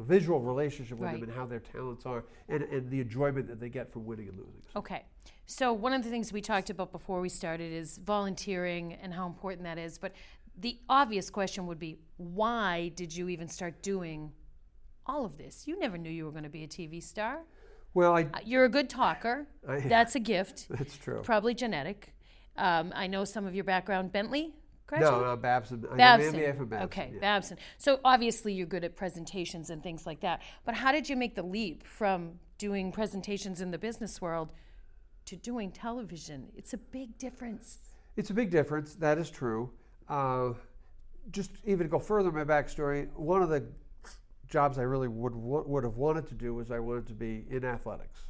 a 0.00 0.02
visual 0.02 0.40
relationship 0.40 0.98
with 0.98 1.08
Right. 1.08 1.20
them 1.20 1.28
and 1.28 1.32
how 1.36 1.46
their 1.46 1.58
talents 1.60 2.06
are, 2.06 2.24
and, 2.48 2.62
and 2.64 2.90
the 2.90 3.00
enjoyment 3.00 3.48
that 3.48 3.58
they 3.58 3.68
get 3.68 3.90
from 3.90 4.04
winning 4.06 4.28
and 4.28 4.38
losing. 4.38 4.62
Okay. 4.76 5.04
So 5.46 5.72
one 5.72 5.92
of 5.92 6.02
the 6.04 6.10
things 6.10 6.32
we 6.32 6.40
talked 6.40 6.70
about 6.70 6.92
before 6.92 7.20
we 7.20 7.28
started 7.28 7.72
is 7.72 7.98
volunteering 7.98 8.92
and 8.94 9.12
how 9.14 9.26
important 9.26 9.64
that 9.64 9.78
is. 9.78 9.98
But 9.98 10.12
the 10.58 10.78
obvious 10.88 11.30
question 11.30 11.66
would 11.66 11.78
be, 11.78 11.98
why 12.16 12.92
did 12.94 13.14
you 13.14 13.28
even 13.28 13.48
start 13.48 13.82
doing 13.82 14.32
all 15.06 15.24
of 15.24 15.38
this? 15.38 15.66
You 15.66 15.78
never 15.78 15.98
knew 15.98 16.10
you 16.10 16.24
were 16.26 16.30
going 16.32 16.44
to 16.44 16.48
be 16.50 16.64
a 16.64 16.68
TV 16.68 17.02
star. 17.02 17.40
Well, 17.94 18.14
I 18.14 18.22
Uh, 18.22 18.38
You're 18.44 18.64
a 18.64 18.68
good 18.68 18.88
talker. 18.90 19.46
I- 19.68 19.80
That's 19.80 20.14
a 20.14 20.20
gift. 20.20 20.66
that's 20.70 20.96
true. 20.96 21.22
Probably 21.22 21.54
genetic. 21.54 22.12
Um, 22.56 22.92
I 22.94 23.06
know 23.06 23.24
some 23.24 23.46
of 23.46 23.54
your 23.54 23.64
background. 23.64 24.12
Bentley. 24.12 24.54
No, 24.92 24.98
graduate? 24.98 25.22
no, 25.26 25.36
Babson. 25.36 25.84
Babson. 25.96 26.34
an 26.34 26.40
MBA 26.40 26.56
from 26.56 26.66
Babson. 26.68 26.84
Okay, 26.86 27.10
yeah. 27.14 27.20
Babson. 27.20 27.58
So 27.78 28.00
obviously 28.04 28.52
you're 28.52 28.66
good 28.66 28.84
at 28.84 28.96
presentations 28.96 29.70
and 29.70 29.82
things 29.82 30.06
like 30.06 30.20
that. 30.20 30.42
But 30.64 30.74
how 30.74 30.92
did 30.92 31.08
you 31.08 31.16
make 31.16 31.34
the 31.34 31.42
leap 31.42 31.86
from 31.86 32.38
doing 32.58 32.92
presentations 32.92 33.60
in 33.60 33.70
the 33.70 33.78
business 33.78 34.20
world 34.20 34.52
to 35.26 35.36
doing 35.36 35.70
television? 35.72 36.46
It's 36.56 36.72
a 36.72 36.78
big 36.78 37.18
difference. 37.18 37.78
It's 38.16 38.30
a 38.30 38.34
big 38.34 38.50
difference. 38.50 38.94
That 38.94 39.18
is 39.18 39.28
true. 39.30 39.70
Uh, 40.08 40.52
just 41.32 41.50
even 41.64 41.86
to 41.86 41.90
go 41.90 41.98
further 41.98 42.28
in 42.28 42.34
my 42.36 42.44
backstory, 42.44 43.08
one 43.16 43.42
of 43.42 43.48
the 43.48 43.64
jobs 44.48 44.78
I 44.78 44.82
really 44.82 45.08
would 45.08 45.34
would 45.34 45.82
have 45.82 45.96
wanted 45.96 46.28
to 46.28 46.34
do 46.34 46.54
was 46.54 46.70
I 46.70 46.78
wanted 46.78 47.08
to 47.08 47.14
be 47.14 47.44
in 47.50 47.64
athletics. 47.64 48.20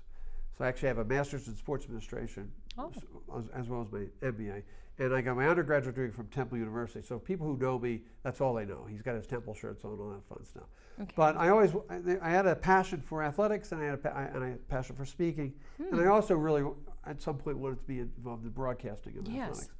So 0.56 0.64
I 0.64 0.69
actually 0.69 0.88
have 0.88 0.99
a 0.99 1.05
master's 1.05 1.47
in 1.49 1.55
sports 1.56 1.85
administration, 1.85 2.50
Oh. 2.79 2.91
as, 3.37 3.49
as 3.55 3.69
well 3.69 3.82
as 3.82 3.93
my 3.93 4.06
MBA, 4.23 4.62
and 4.98 5.14
I 5.14 5.20
got 5.20 5.37
my 5.37 5.46
undergraduate 5.48 5.94
degree 5.94 6.10
from 6.10 6.26
Temple 6.28 6.58
University. 6.58 7.02
So 7.06 7.19
people 7.19 7.46
who 7.46 7.56
know 7.56 7.78
me, 7.78 8.02
that's 8.22 8.40
all 8.40 8.54
they 8.54 8.64
know. 8.64 8.87
He's 8.88 9.02
got 9.02 9.14
his 9.14 9.26
Temple 9.26 9.54
shirts 9.54 9.84
on, 9.84 9.93
all 9.98 10.10
that 10.10 10.25
fun 10.28 10.44
stuff. 10.44 10.64
Okay. 11.00 11.12
But 11.14 11.37
I 11.37 11.50
always 11.50 11.72
I, 11.90 12.16
I 12.22 12.31
had 12.31 12.46
a 12.46 12.56
passion 12.56 13.00
for 13.00 13.22
athletics, 13.22 13.72
and 13.72 13.82
I 13.82 13.87
had 13.87 13.98
a, 14.02 14.16
and 14.34 14.43
I 14.44 14.48
had 14.48 14.56
a 14.56 14.60
passion 14.69 14.96
for 14.96 15.04
speaking, 15.04 15.52
and 15.78 15.88
Hmm. 15.90 16.00
I 16.00 16.06
also 16.06 16.34
really 16.34 16.64
at 17.06 17.20
some 17.20 17.37
point 17.37 17.58
wanted 17.58 17.81
to 17.81 17.84
be 17.87 17.98
involved 18.00 18.44
in 18.44 18.50
broadcasting 18.50 19.16
of 19.19 19.28
Yes. 19.28 19.50
athletics. 19.50 19.72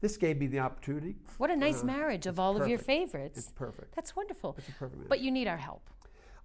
This 0.00 0.16
gave 0.18 0.38
me 0.38 0.48
the 0.48 0.58
opportunity. 0.58 1.16
What 1.38 1.50
a 1.50 1.56
nice 1.56 1.82
Uh, 1.82 1.86
marriage 1.86 2.26
of 2.26 2.38
all 2.38 2.60
of 2.60 2.68
your 2.68 2.78
perfect. 2.78 2.86
favorites. 3.10 3.38
It's 3.38 3.52
perfect. 3.52 3.94
That's 3.94 4.14
wonderful. 4.16 4.54
It's 4.58 4.68
a 4.68 4.72
perfect 4.72 4.98
match. 5.00 5.08
But 5.08 5.20
you 5.20 5.30
need 5.30 5.46
our 5.48 5.56
help. 5.56 5.88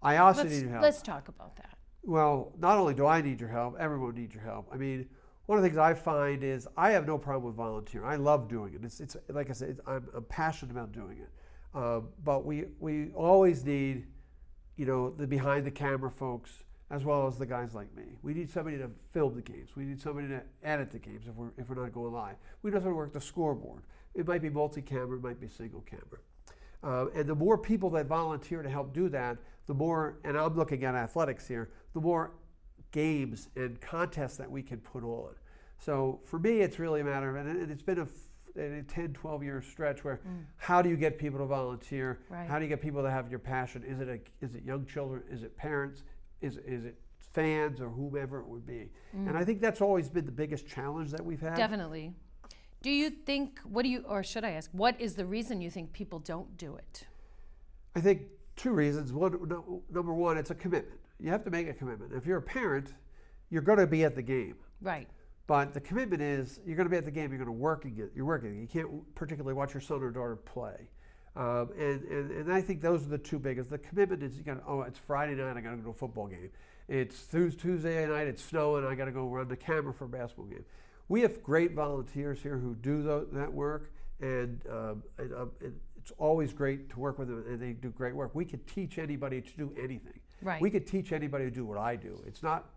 I 0.01 0.17
also 0.17 0.43
Let's, 0.43 0.53
need 0.55 0.61
your 0.61 0.69
help. 0.71 0.83
let's 0.83 1.01
talk 1.01 1.27
about 1.27 1.57
that. 1.57 1.77
Well, 2.03 2.53
not 2.57 2.77
only 2.77 2.93
do 2.93 3.05
I 3.05 3.21
need 3.21 3.41
your 3.41 3.49
help, 3.49 3.75
everyone 3.77 4.15
needs 4.15 4.33
your 4.33 4.43
help. 4.43 4.69
I 4.71 4.77
mean, 4.77 5.09
one 5.49 5.57
of 5.57 5.63
the 5.63 5.69
things 5.69 5.79
I 5.79 5.95
find 5.95 6.43
is 6.43 6.67
I 6.77 6.91
have 6.91 7.07
no 7.07 7.17
problem 7.17 7.45
with 7.45 7.55
volunteering. 7.55 8.07
I 8.07 8.17
love 8.17 8.47
doing 8.47 8.75
it. 8.75 8.85
It's, 8.85 8.99
it's 8.99 9.17
like 9.29 9.49
I 9.49 9.53
said, 9.53 9.79
I'm, 9.87 10.07
I'm 10.13 10.23
passionate 10.25 10.71
about 10.71 10.91
doing 10.91 11.17
it. 11.17 11.29
Uh, 11.73 12.01
but 12.23 12.45
we 12.45 12.65
we 12.79 13.09
always 13.15 13.65
need, 13.65 14.05
you 14.75 14.85
know, 14.85 15.09
the 15.09 15.25
behind 15.25 15.65
the 15.65 15.71
camera 15.71 16.11
folks 16.11 16.51
as 16.91 17.03
well 17.03 17.25
as 17.25 17.39
the 17.39 17.47
guys 17.47 17.73
like 17.73 17.91
me. 17.95 18.03
We 18.21 18.35
need 18.35 18.51
somebody 18.51 18.77
to 18.77 18.91
film 19.11 19.33
the 19.33 19.41
games. 19.41 19.71
We 19.75 19.85
need 19.85 19.99
somebody 19.99 20.27
to 20.27 20.43
edit 20.63 20.91
the 20.91 20.99
games 20.99 21.25
if 21.27 21.33
we're 21.33 21.49
if 21.57 21.67
we're 21.67 21.81
not 21.81 21.93
going 21.93 22.13
live. 22.13 22.35
We 22.61 22.69
need 22.69 22.75
somebody 22.75 22.91
to 22.91 22.97
work 22.97 23.13
the 23.13 23.21
scoreboard. 23.21 23.81
It 24.13 24.27
might 24.27 24.43
be 24.43 24.51
multi-camera, 24.51 25.17
it 25.17 25.23
might 25.23 25.41
be 25.41 25.47
single 25.47 25.81
camera. 25.81 26.19
Uh, 26.83 27.09
and 27.15 27.27
the 27.27 27.33
more 27.33 27.57
people 27.57 27.89
that 27.89 28.05
volunteer 28.05 28.61
to 28.61 28.69
help 28.69 28.93
do 28.93 29.09
that, 29.09 29.39
the 29.65 29.73
more, 29.73 30.19
and 30.23 30.37
I'm 30.37 30.55
looking 30.55 30.83
at 30.83 30.93
athletics 30.93 31.47
here, 31.47 31.71
the 31.95 32.01
more 32.01 32.33
games 32.91 33.49
and 33.55 33.79
contests 33.81 34.37
that 34.37 34.49
we 34.49 34.61
can 34.61 34.79
put 34.79 35.03
on. 35.03 35.33
So 35.77 36.19
for 36.25 36.39
me, 36.39 36.61
it's 36.61 36.79
really 36.79 37.01
a 37.01 37.03
matter 37.03 37.35
of, 37.35 37.47
and 37.47 37.61
it- 37.61 37.71
it's 37.71 37.83
been 37.83 37.99
a, 37.99 38.07
a 38.59 38.83
10, 38.83 39.13
12 39.13 39.43
year 39.43 39.61
stretch 39.61 40.03
where 40.03 40.17
mm. 40.17 40.43
how 40.57 40.81
do 40.81 40.89
you 40.89 40.97
get 40.97 41.17
people 41.17 41.39
to 41.39 41.45
volunteer? 41.45 42.19
Right. 42.29 42.47
How 42.47 42.59
do 42.59 42.65
you 42.65 42.69
get 42.69 42.81
people 42.81 43.01
to 43.03 43.09
have 43.09 43.29
your 43.29 43.39
passion? 43.39 43.83
Is 43.83 43.99
it, 43.99 44.09
a, 44.09 44.19
is 44.43 44.55
it 44.55 44.63
young 44.63 44.85
children? 44.85 45.23
Is 45.29 45.43
it 45.43 45.55
parents? 45.55 46.03
Is, 46.41 46.57
is 46.57 46.85
it 46.85 46.99
fans 47.33 47.79
or 47.79 47.89
whomever 47.89 48.39
it 48.39 48.47
would 48.47 48.65
be? 48.65 48.89
And 49.13 49.37
I 49.37 49.41
mm. 49.41 49.45
think 49.45 49.61
that's 49.61 49.81
always 49.81 50.09
been 50.09 50.25
the 50.25 50.31
biggest 50.31 50.67
challenge 50.67 51.11
that 51.11 51.23
we've 51.23 51.39
had. 51.39 51.55
Definitely. 51.55 52.13
Do 52.81 52.89
you 52.89 53.09
think, 53.09 53.59
what 53.63 53.83
do 53.83 53.89
you, 53.89 54.03
or 54.07 54.23
should 54.23 54.43
I 54.43 54.51
ask, 54.51 54.69
what 54.71 54.99
is 54.99 55.15
the 55.15 55.25
reason 55.25 55.61
you 55.61 55.69
think 55.69 55.91
people 55.91 56.19
don't 56.19 56.57
do 56.57 56.75
it? 56.75 57.05
I 57.95 58.01
think 58.01 58.23
two 58.55 58.71
reasons. 58.71 59.11
One, 59.11 59.37
no, 59.47 59.83
number 59.91 60.13
one, 60.13 60.37
it's 60.37 60.49
a 60.49 60.55
commitment. 60.55 60.99
You 61.19 61.29
have 61.31 61.43
to 61.43 61.51
make 61.51 61.67
a 61.67 61.73
commitment. 61.73 62.13
If 62.13 62.25
you're 62.25 62.37
a 62.37 62.41
parent, 62.41 62.93
you're 63.49 63.61
going 63.61 63.79
to 63.79 63.87
be 63.87 64.03
at 64.03 64.15
the 64.15 64.21
game. 64.21 64.55
Right. 64.81 65.07
But 65.47 65.73
the 65.73 65.81
commitment 65.81 66.21
is 66.21 66.59
you're 66.65 66.75
going 66.75 66.85
to 66.85 66.91
be 66.91 66.97
at 66.97 67.05
the 67.05 67.11
game. 67.11 67.31
You're 67.31 67.43
going 67.43 67.47
to 67.47 67.51
work. 67.51 67.85
You're 68.15 68.25
working. 68.25 68.59
You 68.59 68.67
can't 68.67 69.15
particularly 69.15 69.55
watch 69.55 69.73
your 69.73 69.81
son 69.81 70.01
or 70.01 70.11
daughter 70.11 70.35
play. 70.35 70.89
Um, 71.35 71.69
and, 71.77 72.03
and, 72.03 72.31
and 72.31 72.53
I 72.53 72.61
think 72.61 72.81
those 72.81 73.05
are 73.05 73.09
the 73.09 73.17
two 73.17 73.39
biggest. 73.39 73.69
The 73.69 73.77
commitment 73.77 74.23
is 74.23 74.37
you 74.37 74.43
got 74.43 74.61
oh 74.67 74.81
it's 74.81 74.99
Friday 74.99 75.35
night. 75.35 75.57
I 75.57 75.61
got 75.61 75.71
to 75.71 75.77
go 75.77 75.83
to 75.83 75.89
a 75.89 75.93
football 75.93 76.27
game. 76.27 76.49
It's 76.87 77.25
Tuesday 77.27 78.07
night. 78.07 78.27
It's 78.27 78.43
snowing. 78.43 78.85
I 78.85 78.95
got 78.95 79.05
to 79.05 79.11
go 79.11 79.27
run 79.27 79.47
the 79.47 79.55
camera 79.55 79.93
for 79.93 80.05
a 80.05 80.09
basketball 80.09 80.45
game. 80.45 80.65
We 81.07 81.21
have 81.21 81.41
great 81.43 81.73
volunteers 81.73 82.41
here 82.41 82.57
who 82.57 82.75
do 82.75 83.03
tho- 83.03 83.27
that 83.31 83.51
work, 83.51 83.91
and, 84.21 84.61
um, 84.69 85.03
and, 85.17 85.33
um, 85.33 85.51
and 85.61 85.73
it's 85.97 86.11
always 86.17 86.53
great 86.53 86.89
to 86.91 86.99
work 86.99 87.17
with 87.17 87.27
them, 87.27 87.43
and 87.47 87.59
they 87.59 87.73
do 87.73 87.89
great 87.89 88.15
work. 88.15 88.35
We 88.35 88.45
could 88.45 88.67
teach 88.67 88.97
anybody 88.97 89.41
to 89.41 89.57
do 89.57 89.71
anything. 89.77 90.19
Right. 90.41 90.61
We 90.61 90.69
could 90.69 90.87
teach 90.87 91.11
anybody 91.11 91.45
to 91.45 91.51
do 91.51 91.65
what 91.65 91.77
I 91.77 91.95
do. 91.95 92.21
It's 92.25 92.43
not, 92.43 92.69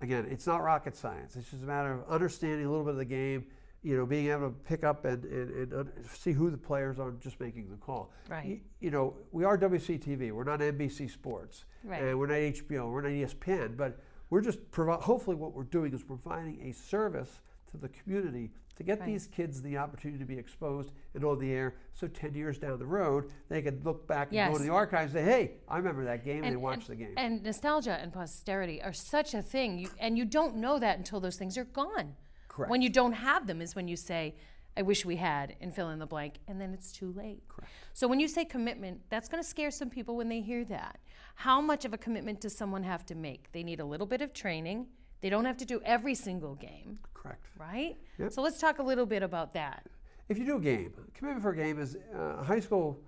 again, 0.00 0.26
it's 0.30 0.46
not 0.46 0.62
rocket 0.62 0.96
science. 0.96 1.36
It's 1.36 1.50
just 1.50 1.62
a 1.62 1.66
matter 1.66 1.92
of 1.92 2.08
understanding 2.08 2.66
a 2.66 2.70
little 2.70 2.84
bit 2.84 2.92
of 2.92 2.98
the 2.98 3.04
game, 3.04 3.46
you 3.82 3.96
know, 3.96 4.06
being 4.06 4.28
able 4.30 4.48
to 4.48 4.54
pick 4.64 4.84
up 4.84 5.04
and, 5.04 5.24
and, 5.24 5.72
and 5.72 5.90
see 6.12 6.32
who 6.32 6.50
the 6.50 6.56
players 6.56 6.98
are, 6.98 7.10
just 7.20 7.40
making 7.40 7.68
the 7.70 7.76
call. 7.76 8.12
Right. 8.28 8.44
You, 8.46 8.60
you 8.80 8.90
know, 8.90 9.14
we 9.32 9.44
are 9.44 9.58
WCTV. 9.58 10.32
We're 10.32 10.44
not 10.44 10.60
NBC 10.60 11.10
Sports. 11.10 11.64
Right. 11.84 12.02
And 12.02 12.18
we're 12.18 12.28
not 12.28 12.36
HBO. 12.36 12.90
We're 12.90 13.02
not 13.02 13.10
ESPN. 13.10 13.76
But 13.76 13.98
we're 14.30 14.40
just, 14.40 14.70
provi- 14.70 15.02
hopefully, 15.02 15.36
what 15.36 15.52
we're 15.52 15.64
doing 15.64 15.92
is 15.92 16.02
providing 16.02 16.60
a 16.62 16.72
service 16.72 17.40
to 17.72 17.78
the 17.78 17.88
community 17.88 18.50
to 18.76 18.82
get 18.82 19.00
Right. 19.00 19.06
these 19.06 19.26
kids 19.26 19.60
the 19.62 19.76
opportunity 19.78 20.18
to 20.18 20.24
be 20.24 20.38
exposed 20.38 20.92
and 21.14 21.24
on 21.24 21.38
the 21.38 21.50
air 21.52 21.74
so 21.94 22.06
10 22.06 22.34
years 22.34 22.58
down 22.58 22.78
the 22.78 22.86
road 22.86 23.32
they 23.48 23.60
could 23.62 23.84
look 23.84 24.06
back 24.06 24.28
and 24.28 24.32
go 24.32 24.36
Yes. 24.36 24.56
to 24.58 24.62
the 24.62 24.70
archives 24.70 25.14
and 25.14 25.24
say 25.26 25.30
hey 25.30 25.52
i 25.68 25.76
remember 25.78 26.04
that 26.04 26.24
game 26.24 26.38
and, 26.38 26.46
And, 26.46 26.52
they 26.52 26.56
watched 26.56 26.88
and- 26.88 26.98
the 27.00 27.04
game 27.04 27.14
And 27.16 27.42
nostalgia 27.42 27.94
and 27.94 28.12
posterity 28.12 28.80
are 28.82 28.92
such 28.92 29.34
a 29.34 29.42
thing, 29.42 29.78
you, 29.78 29.88
and 29.98 30.16
you 30.16 30.24
don't 30.24 30.56
know 30.56 30.78
that 30.78 30.98
until 30.98 31.20
those 31.20 31.36
things 31.36 31.56
are 31.58 31.64
gone. 31.64 32.14
Correct. 32.48 32.70
When 32.70 32.82
you 32.82 32.90
don't 32.90 33.12
have 33.14 33.46
them 33.46 33.62
is 33.62 33.74
when 33.74 33.88
you 33.88 33.96
say, 33.96 34.34
"I 34.76 34.82
wish 34.82 35.06
we 35.06 35.16
had," 35.16 35.56
and 35.62 35.74
fill 35.74 35.88
in 35.88 35.98
the 35.98 36.06
blank, 36.06 36.34
and 36.46 36.60
then 36.60 36.74
it's 36.74 36.92
too 36.92 37.10
late. 37.12 37.42
Correct. 37.48 37.70
So 37.94 38.06
when 38.06 38.20
you 38.20 38.28
say 38.28 38.44
commitment, 38.44 39.00
that's 39.08 39.26
going 39.28 39.42
to 39.42 39.48
scare 39.48 39.70
some 39.70 39.88
people 39.88 40.16
when 40.16 40.28
they 40.28 40.42
hear 40.42 40.62
that. 40.66 40.98
How 41.36 41.62
much 41.62 41.86
of 41.86 41.94
a 41.94 41.98
commitment 41.98 42.42
does 42.42 42.54
someone 42.54 42.82
have 42.82 43.06
to 43.06 43.14
make? 43.14 43.52
They 43.52 43.62
need 43.62 43.80
a 43.80 43.86
little 43.86 44.06
bit 44.06 44.20
of 44.20 44.34
training. 44.34 44.88
They 45.22 45.30
don't 45.30 45.44
have 45.44 45.56
to 45.58 45.64
do 45.64 45.80
every 45.84 46.14
single 46.14 46.56
game, 46.56 46.98
correct 47.14 47.46
right? 47.56 47.96
Yep. 48.18 48.32
So 48.32 48.42
let's 48.42 48.58
talk 48.58 48.80
a 48.80 48.82
little 48.82 49.06
bit 49.06 49.22
about 49.22 49.54
that. 49.54 49.86
if 50.28 50.36
you 50.36 50.44
do 50.44 50.56
a 50.56 50.60
game 50.60 50.92
commitment 51.14 51.42
for 51.42 51.50
a 51.52 51.56
game 51.56 51.78
is 51.80 51.96
uh, 52.18 52.42
high 52.42 52.60
school 52.60 52.98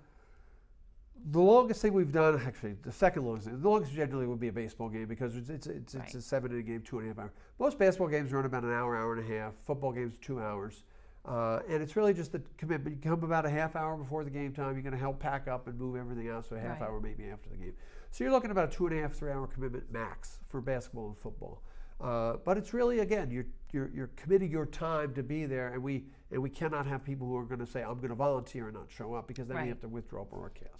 the 1.30 1.40
longest 1.40 1.80
thing 1.80 1.92
we've 1.92 2.12
done 2.12 2.40
actually 2.46 2.74
the 2.82 2.92
second 2.92 3.24
longest 3.24 3.46
thing 3.48 3.60
the 3.60 3.68
longest 3.68 3.92
generally 3.94 4.26
would 4.26 4.38
be 4.40 4.48
a 4.48 4.52
baseball 4.52 4.88
game 4.88 5.06
because 5.06 5.36
it's 5.36 5.48
it's, 5.48 5.66
it's, 5.66 5.94
Right. 5.94 6.04
it's 6.04 6.14
a 6.14 6.20
seven 6.22 6.50
inning 6.52 6.66
game 6.66 6.82
two 6.82 6.98
and 6.98 7.06
a 7.06 7.08
half 7.10 7.18
hour 7.18 7.32
most 7.58 7.78
basketball 7.78 8.08
games 8.08 8.30
run 8.32 8.44
about 8.44 8.62
an 8.62 8.72
hour 8.72 8.96
hour 8.96 9.16
and 9.16 9.24
a 9.30 9.34
half 9.38 9.54
football 9.66 9.92
games 9.92 10.14
two 10.20 10.40
hours 10.40 10.82
uh, 11.26 11.60
and 11.70 11.82
it's 11.82 11.96
really 11.96 12.12
just 12.12 12.32
the 12.32 12.42
commitment. 12.58 12.96
You 13.02 13.10
come 13.10 13.22
about 13.24 13.46
a 13.46 13.50
half 13.50 13.76
hour 13.76 13.96
before 13.96 14.24
the 14.24 14.30
game 14.30 14.52
time. 14.52 14.74
You're 14.74 14.82
going 14.82 14.92
to 14.92 14.98
help 14.98 15.18
pack 15.18 15.48
up 15.48 15.66
and 15.68 15.78
move 15.78 15.96
everything 15.96 16.28
out, 16.28 16.44
so 16.46 16.54
a 16.54 16.60
half 16.60 16.82
Right. 16.82 16.86
hour 16.86 17.00
maybe 17.00 17.30
after 17.30 17.48
the 17.48 17.56
game. 17.56 17.72
So 18.10 18.24
you're 18.24 18.30
looking 18.30 18.50
at 18.50 18.52
about 18.52 18.70
a 18.70 18.76
two 18.76 18.86
and 18.88 18.98
a 18.98 19.00
half, 19.00 19.14
three 19.14 19.32
hour 19.32 19.46
commitment 19.46 19.90
max 19.90 20.38
for 20.50 20.60
basketball 20.60 21.06
and 21.06 21.16
football. 21.16 21.62
Uh, 22.00 22.34
but 22.44 22.58
it's 22.58 22.74
really 22.74 22.98
again, 23.00 23.30
you're, 23.30 23.46
you're 23.72 23.90
you're 23.94 24.10
committing 24.16 24.50
your 24.50 24.66
time 24.66 25.14
to 25.14 25.22
be 25.22 25.46
there, 25.46 25.68
and 25.72 25.82
we 25.82 26.04
and 26.30 26.42
we 26.42 26.50
cannot 26.50 26.86
have 26.86 27.04
people 27.04 27.26
who 27.26 27.36
are 27.36 27.44
going 27.44 27.60
to 27.60 27.66
say 27.66 27.82
I'm 27.82 27.96
going 27.96 28.08
to 28.08 28.14
volunteer 28.14 28.66
and 28.66 28.74
not 28.74 28.90
show 28.90 29.14
up 29.14 29.28
because 29.28 29.48
then 29.48 29.56
Right. 29.56 29.62
we 29.64 29.68
have 29.68 29.80
to 29.80 29.88
withdraw 29.88 30.24
broadcast. 30.24 30.70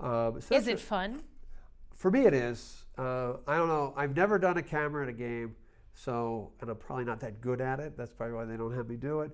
Um, 0.00 0.40
so 0.40 0.54
Is 0.54 0.68
it 0.68 0.74
a- 0.74 0.78
fun? 0.78 1.22
for 1.96 2.10
me, 2.10 2.26
it 2.26 2.34
is. 2.34 2.84
Uh, 2.98 3.34
I 3.46 3.56
don't 3.56 3.68
know. 3.68 3.92
I've 3.96 4.14
never 4.16 4.38
done 4.38 4.56
a 4.58 4.62
camera 4.62 5.02
in 5.04 5.08
a 5.08 5.12
game, 5.12 5.56
so 5.92 6.52
and 6.60 6.70
I'm 6.70 6.76
probably 6.76 7.04
not 7.04 7.20
that 7.20 7.40
good 7.40 7.60
at 7.60 7.80
it. 7.80 7.96
That's 7.96 8.12
probably 8.12 8.34
why 8.36 8.44
they 8.44 8.56
don't 8.56 8.74
have 8.74 8.88
me 8.88 8.96
do 8.96 9.20
it. 9.20 9.30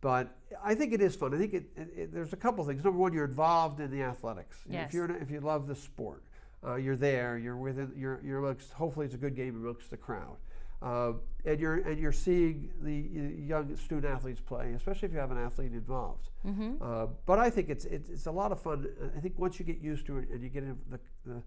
But 0.00 0.34
I 0.64 0.74
think 0.74 0.92
it 0.94 1.02
is 1.02 1.14
fun. 1.14 1.34
I 1.34 1.38
think 1.38 1.52
it, 1.52 1.64
it, 1.76 1.88
it- 1.96 2.12
there's 2.12 2.32
a 2.32 2.36
couple 2.36 2.64
things. 2.64 2.82
Number 2.84 2.98
one, 2.98 3.12
you're 3.12 3.24
involved 3.26 3.80
in 3.80 3.90
the 3.90 4.02
athletics. 4.02 4.58
Yes. 4.68 4.88
If 4.88 4.94
you're 4.94 5.04
in 5.06 5.10
a- 5.12 5.18
if 5.18 5.30
you 5.30 5.40
love 5.40 5.66
the 5.66 5.74
sport, 5.74 6.22
Uh, 6.64 6.76
you're 6.76 6.96
there. 6.96 7.38
You're 7.38 7.56
within. 7.56 7.92
You're, 7.96 8.20
you're 8.22 8.38
amongst. 8.38 8.70
Hopefully, 8.72 9.06
it's 9.06 9.14
a 9.14 9.18
good 9.18 9.34
game 9.34 9.56
amongst 9.56 9.90
the 9.90 9.96
crowd. 9.96 10.36
Uh, 10.82 11.12
and 11.44 11.60
you're 11.60 11.76
and 11.76 11.98
you're 11.98 12.12
seeing 12.12 12.70
the 12.80 12.92
young 13.46 13.76
student 13.76 14.06
athletes 14.06 14.40
play, 14.40 14.72
especially 14.72 15.06
if 15.06 15.12
you 15.12 15.18
have 15.18 15.30
an 15.30 15.38
athlete 15.38 15.72
involved. 15.72 16.30
Mm-hmm. 16.46 16.74
Uh, 16.82 17.06
but 17.26 17.38
I 17.38 17.50
think 17.50 17.68
it's, 17.68 17.84
it's 17.84 18.08
it's 18.10 18.26
a 18.26 18.30
lot 18.30 18.50
of 18.52 18.60
fun. 18.60 18.86
I 19.16 19.20
think 19.20 19.38
once 19.38 19.58
you 19.58 19.64
get 19.64 19.78
used 19.80 20.06
to 20.06 20.18
it 20.18 20.28
and 20.30 20.42
you 20.42 20.48
get 20.48 20.62
into 20.64 20.78
the, 20.90 21.00
the 21.26 21.42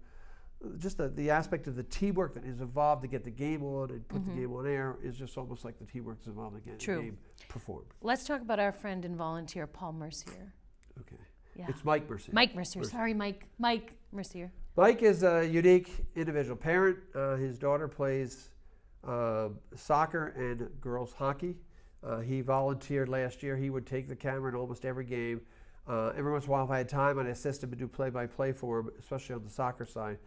just 0.78 0.96
the, 0.98 1.08
the 1.08 1.30
aspect 1.30 1.66
of 1.66 1.76
the 1.76 1.82
teamwork 1.82 2.34
that 2.34 2.44
is 2.44 2.60
involved 2.60 3.02
to 3.02 3.08
get 3.08 3.24
the 3.24 3.30
game 3.30 3.62
on 3.62 3.90
and 3.90 4.06
put 4.08 4.22
Mhm. 4.22 4.34
the 4.34 4.40
game 4.40 4.52
on 4.52 4.66
air 4.66 4.96
is 5.02 5.16
just 5.16 5.36
almost 5.36 5.64
like 5.64 5.78
the 5.78 5.84
teamwork 5.84 6.18
involved 6.26 6.64
get 6.64 6.78
True. 6.78 6.96
the 6.96 7.02
game 7.02 7.18
performed. 7.48 7.86
Let's 8.02 8.24
talk 8.24 8.40
about 8.40 8.58
our 8.58 8.72
friend 8.72 9.04
and 9.04 9.16
volunteer, 9.16 9.66
Paul 9.66 9.92
Mercier. 9.92 10.54
Okay. 11.00 11.16
Yeah. 11.56 11.66
It's 11.68 11.84
Mike 11.84 12.08
Mercier. 12.08 12.32
Mike 12.34 12.54
Mercier. 12.54 12.80
Mercier. 12.80 12.90
Sorry, 12.98 13.14
Mike. 13.14 13.46
Mike 13.58 13.92
Mercier. 14.12 14.50
Mike 14.76 15.02
is 15.02 15.22
a 15.22 15.44
unique 15.46 15.90
individual 16.16 16.56
parent. 16.56 16.98
Uh, 17.14 17.36
his 17.36 17.58
daughter 17.58 17.86
plays 17.86 18.48
soccer 19.74 20.28
and 20.36 20.68
girls 20.80 21.12
hockey. 21.12 21.56
Uh, 22.02 22.20
he 22.20 22.40
volunteered 22.42 23.08
last 23.08 23.42
year. 23.42 23.56
He 23.56 23.70
would 23.70 23.86
take 23.86 24.08
the 24.08 24.16
camera 24.16 24.50
in 24.50 24.56
almost 24.56 24.84
every 24.84 25.04
game. 25.04 25.40
Uh, 25.86 26.12
every 26.16 26.32
once 26.32 26.44
in 26.44 26.50
a 26.50 26.52
while, 26.52 26.64
if 26.64 26.70
I 26.70 26.78
had 26.78 26.88
time, 26.88 27.18
I'd 27.18 27.26
assist 27.26 27.62
him 27.62 27.70
and 27.70 27.78
do 27.78 27.86
play-by-play 27.86 28.52
for 28.52 28.80
him, 28.80 28.90
especially 28.98 29.34
on 29.34 29.44
the 29.44 29.50
soccer 29.50 29.84
side. 29.84 30.18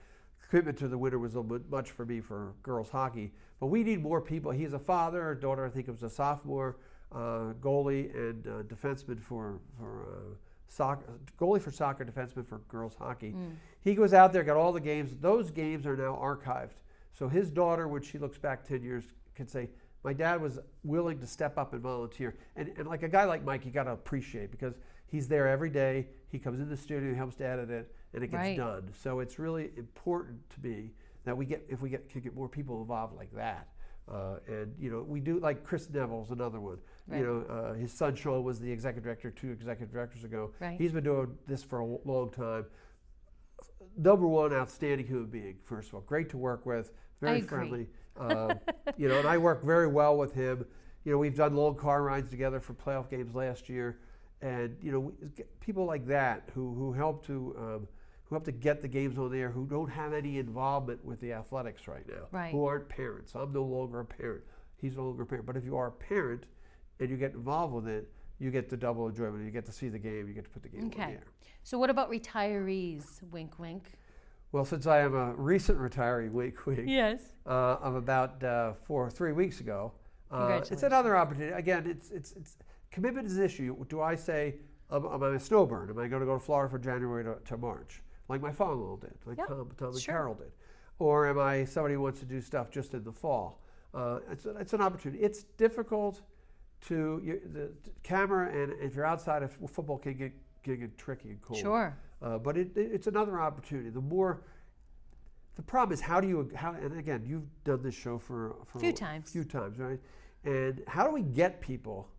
Commitment 0.50 0.78
to 0.78 0.88
the 0.88 0.98
winter 0.98 1.20
was 1.20 1.34
a 1.34 1.40
little 1.40 1.58
bit 1.58 1.70
much 1.70 1.92
for 1.92 2.06
me 2.06 2.22
for 2.22 2.54
girls 2.64 2.90
hockey, 2.90 3.32
but 3.60 3.68
we 3.68 3.84
need 3.84 4.02
more 4.02 4.22
people. 4.22 4.52
He's 4.52 4.74
a 4.74 4.80
father. 4.80 5.22
Our 5.22 5.36
daughter, 5.36 5.66
I 5.66 5.70
think, 5.70 5.88
it 5.88 5.92
was 5.92 6.04
a 6.04 6.10
sophomore 6.10 6.78
uh, 7.12 7.54
goalie 7.60 8.16
and 8.16 8.48
uh, 8.48 8.52
defenseman 8.64 9.20
for 9.20 9.60
for 9.78 10.04
uh, 10.04 10.36
soccer. 10.68 11.06
Goalie 11.40 11.62
for 11.62 11.72
soccer, 11.72 12.06
defenseman 12.06 12.46
for 12.48 12.60
girls 12.70 12.96
hockey. 12.98 13.32
Mm. 13.32 13.56
He 13.84 13.96
goes 13.96 14.14
out 14.14 14.32
there, 14.32 14.44
got 14.44 14.58
all 14.58 14.72
the 14.72 14.80
games. 14.80 15.16
Those 15.20 15.52
games 15.52 15.86
are 15.86 15.98
now 15.98 16.18
archived. 16.22 16.78
So 17.18 17.28
his 17.28 17.50
daughter, 17.50 17.88
when 17.88 18.02
she 18.04 18.20
looks 18.20 18.38
back 18.38 18.64
10 18.64 18.84
years, 18.84 19.06
can 19.36 19.48
say, 19.48 19.70
My 20.04 20.14
dad 20.14 20.40
was 20.40 20.60
willing 20.84 21.20
to 21.20 21.28
step 21.28 21.58
up 21.58 21.74
and 21.74 21.82
volunteer. 21.82 22.38
And, 22.56 22.72
and 22.78 22.88
like 22.88 23.02
a 23.04 23.08
guy 23.10 23.26
like 23.26 23.44
Mike, 23.44 23.66
you 23.66 23.72
got 23.72 23.86
to 23.86 23.92
appreciate 23.92 24.52
because 24.52 24.76
he's 25.08 25.28
there 25.28 25.48
every 25.48 25.72
day. 25.72 26.08
He 26.30 26.38
comes 26.38 26.60
in 26.60 26.70
the 26.70 26.78
studio, 26.78 27.10
he 27.10 27.16
helps 27.16 27.36
to 27.38 27.46
edit 27.46 27.70
it, 27.72 27.92
and 28.14 28.24
it 28.24 28.28
gets 28.28 28.42
Right. 28.42 28.58
done. 28.58 28.92
So 29.02 29.20
it's 29.20 29.40
really 29.40 29.72
important 29.78 30.38
to 30.52 30.68
me 30.68 30.92
that 31.26 31.36
we 31.36 31.46
get, 31.46 31.66
if 31.68 31.82
we 31.82 31.90
get, 31.90 32.08
can 32.10 32.22
get 32.22 32.36
more 32.36 32.48
people 32.48 32.82
involved 32.82 33.16
like 33.16 33.34
that. 33.34 33.68
Uh, 34.10 34.38
and, 34.48 34.74
you 34.80 34.90
know, 34.90 35.02
we 35.02 35.20
do, 35.20 35.40
like 35.40 35.64
Chris 35.64 35.90
Neville's 35.90 36.32
another 36.32 36.60
one. 36.62 36.78
Right. 37.08 37.20
You 37.20 37.26
know, 37.26 37.54
uh, 37.54 37.74
his 37.74 37.92
son 37.92 38.16
Sean 38.16 38.44
was 38.44 38.60
the 38.60 38.72
executive 38.72 39.04
director 39.04 39.32
two 39.32 39.52
executive 39.52 39.92
directors 39.92 40.24
ago. 40.24 40.52
Right. 40.60 40.80
He's 40.80 40.92
been 40.92 41.04
doing 41.04 41.36
this 41.48 41.64
for 41.64 41.80
a 41.80 41.86
long 42.06 42.30
time. 42.32 42.66
Number 43.98 44.28
one, 44.28 44.54
outstanding 44.54 45.08
human 45.08 45.26
being. 45.26 45.56
First 45.64 45.90
of 45.90 45.96
all, 45.96 46.02
great 46.02 46.30
to 46.30 46.38
work 46.38 46.66
with, 46.66 46.92
very 47.20 47.42
friendly. 47.42 47.88
Um, 48.20 48.60
you 48.98 49.08
know, 49.08 49.20
and 49.20 49.28
I 49.28 49.38
work 49.38 49.64
very 49.64 49.88
well 49.88 50.18
with 50.18 50.34
him. 50.34 50.66
You 51.04 51.12
know, 51.14 51.18
we've 51.18 51.36
done 51.36 51.56
long 51.56 51.76
car 51.76 52.04
rides 52.04 52.30
together 52.30 52.60
for 52.60 52.74
playoff 52.74 53.10
games 53.10 53.34
last 53.36 53.70
year, 53.70 54.00
and 54.42 54.76
you 54.82 54.92
know, 54.92 55.00
we, 55.00 55.14
people 55.60 55.86
like 55.86 56.06
that 56.08 56.50
who 56.54 56.74
who 56.74 56.92
help 56.94 57.26
to 57.28 57.56
um, 57.58 57.88
who 58.26 58.36
help 58.36 58.44
to 58.46 58.52
get 58.52 58.82
the 58.82 58.88
games 58.88 59.18
on 59.18 59.32
there, 59.32 59.50
who 59.50 59.66
don't 59.66 59.90
have 59.90 60.14
any 60.14 60.38
involvement 60.38 61.04
with 61.06 61.20
the 61.22 61.32
athletics 61.32 61.88
right 61.88 62.06
now, 62.08 62.26
Right. 62.32 62.52
who 62.52 62.66
aren't 62.66 62.90
parents. 62.90 63.34
I'm 63.36 63.54
no 63.54 63.64
longer 63.64 64.02
a 64.02 64.06
parent. 64.06 64.44
He's 64.76 64.98
no 64.98 65.04
longer 65.06 65.24
a 65.24 65.26
parent. 65.26 65.46
But 65.46 65.56
if 65.56 65.64
you 65.64 65.78
are 65.78 65.88
a 65.88 65.92
parent 65.92 66.44
and 67.00 67.10
you 67.10 67.16
get 67.16 67.34
involved 67.34 67.74
with 67.74 67.88
it, 67.88 68.12
you 68.40 68.52
get 68.52 68.70
the 68.70 68.76
double 68.78 69.08
enjoyment. 69.08 69.46
You 69.46 69.50
get 69.52 69.66
to 69.68 69.72
see 69.72 69.88
the 69.88 69.98
game. 69.98 70.28
You 70.28 70.34
get 70.34 70.44
to 70.44 70.50
put 70.50 70.62
the 70.62 70.70
game 70.70 70.84
on 70.84 70.90
the 70.90 70.96
Okay. 70.96 71.12
air. 71.14 71.24
So 71.64 71.78
what 71.80 71.90
about 71.90 72.12
retirees? 72.12 73.24
Wink, 73.32 73.58
wink. 73.60 73.94
Well, 74.52 74.66
since 74.66 74.88
I 74.88 75.00
am 75.00 75.14
a 75.14 75.34
recent 75.34 75.78
retiree, 75.78 76.32
week 76.32 76.66
wink, 76.66 76.84
Yes. 76.86 77.22
uh, 77.46 77.78
of 77.82 77.96
about 77.96 78.42
uh, 78.44 78.74
four, 78.74 79.10
three 79.10 79.34
weeks 79.34 79.60
ago, 79.60 79.92
uh, 80.32 80.62
it's 80.70 80.84
another 80.84 81.16
opportunity. 81.18 81.54
Again, 81.54 81.86
it's, 81.88 82.12
it's, 82.12 82.32
it's 82.34 82.58
commitment 82.92 83.28
is 83.28 83.38
an 83.38 83.44
issue. 83.44 83.86
Do 83.90 84.02
I 84.02 84.16
say 84.16 84.56
I'm, 84.90 85.06
I'm 85.06 85.22
a 85.24 85.40
snowbird? 85.40 85.90
Am 85.90 86.00
I 86.00 86.08
going 86.08 86.22
to 86.22 86.26
go 86.26 86.34
to 86.34 86.40
Florida 86.40 86.70
from 86.72 86.82
January 86.82 87.24
to, 87.24 87.36
to 87.46 87.58
March, 87.58 88.02
like 88.30 88.42
my 88.42 88.52
father-in-law 88.52 88.98
did, 88.98 89.14
like 89.26 89.38
Yep, 89.38 89.48
Tom, 89.48 89.72
Tom 89.78 89.88
and 89.90 90.00
sure. 90.00 90.14
Carol 90.14 90.36
did, 90.36 90.52
or 91.00 91.28
am 91.28 91.40
I 91.40 91.66
somebody 91.66 91.96
who 91.96 92.02
wants 92.02 92.20
to 92.22 92.26
do 92.26 92.42
stuff 92.42 92.72
just 92.72 92.94
in 92.94 93.04
the 93.04 93.12
fall? 93.12 93.62
Uh, 93.94 94.20
it's, 94.32 94.46
it's 94.46 94.74
an 94.74 94.82
opportunity. 94.82 95.22
It's 95.24 95.44
difficult 95.44 96.22
to 96.88 97.22
you, 97.24 97.42
the, 97.54 97.72
camera, 98.04 98.50
and 98.52 98.74
if 98.82 98.96
you're 98.96 99.06
outside 99.06 99.44
of 99.44 99.52
football, 99.70 99.98
can 99.98 100.14
get 100.14 100.34
can 100.64 100.80
get 100.80 100.98
tricky 100.98 101.30
and 101.30 101.42
cold. 101.42 101.60
Sure. 101.60 101.98
Uh, 102.22 102.38
but 102.38 102.58
it, 102.58 102.76
it- 102.76 102.92
it's 102.94 103.08
another 103.08 103.40
opportunity. 103.40 103.90
The 103.90 104.02
more, 104.02 104.42
the 105.56 105.62
problem 105.62 105.94
is 105.94 106.02
how 106.02 106.20
do 106.20 106.28
you 106.28 106.50
how 106.56 106.74
and 106.74 106.98
again 106.98 107.24
you've 107.26 107.48
done 107.64 107.82
this 107.82 107.96
show 107.96 108.18
for 108.20 108.56
for 108.66 108.80
Few 108.80 108.94
times. 108.94 109.32
few 109.32 109.44
times, 109.44 109.78
right? 109.80 110.00
And 110.44 110.84
how 110.88 111.06
do 111.06 111.12
we 111.12 111.22
get 111.24 111.62
people 111.62 112.10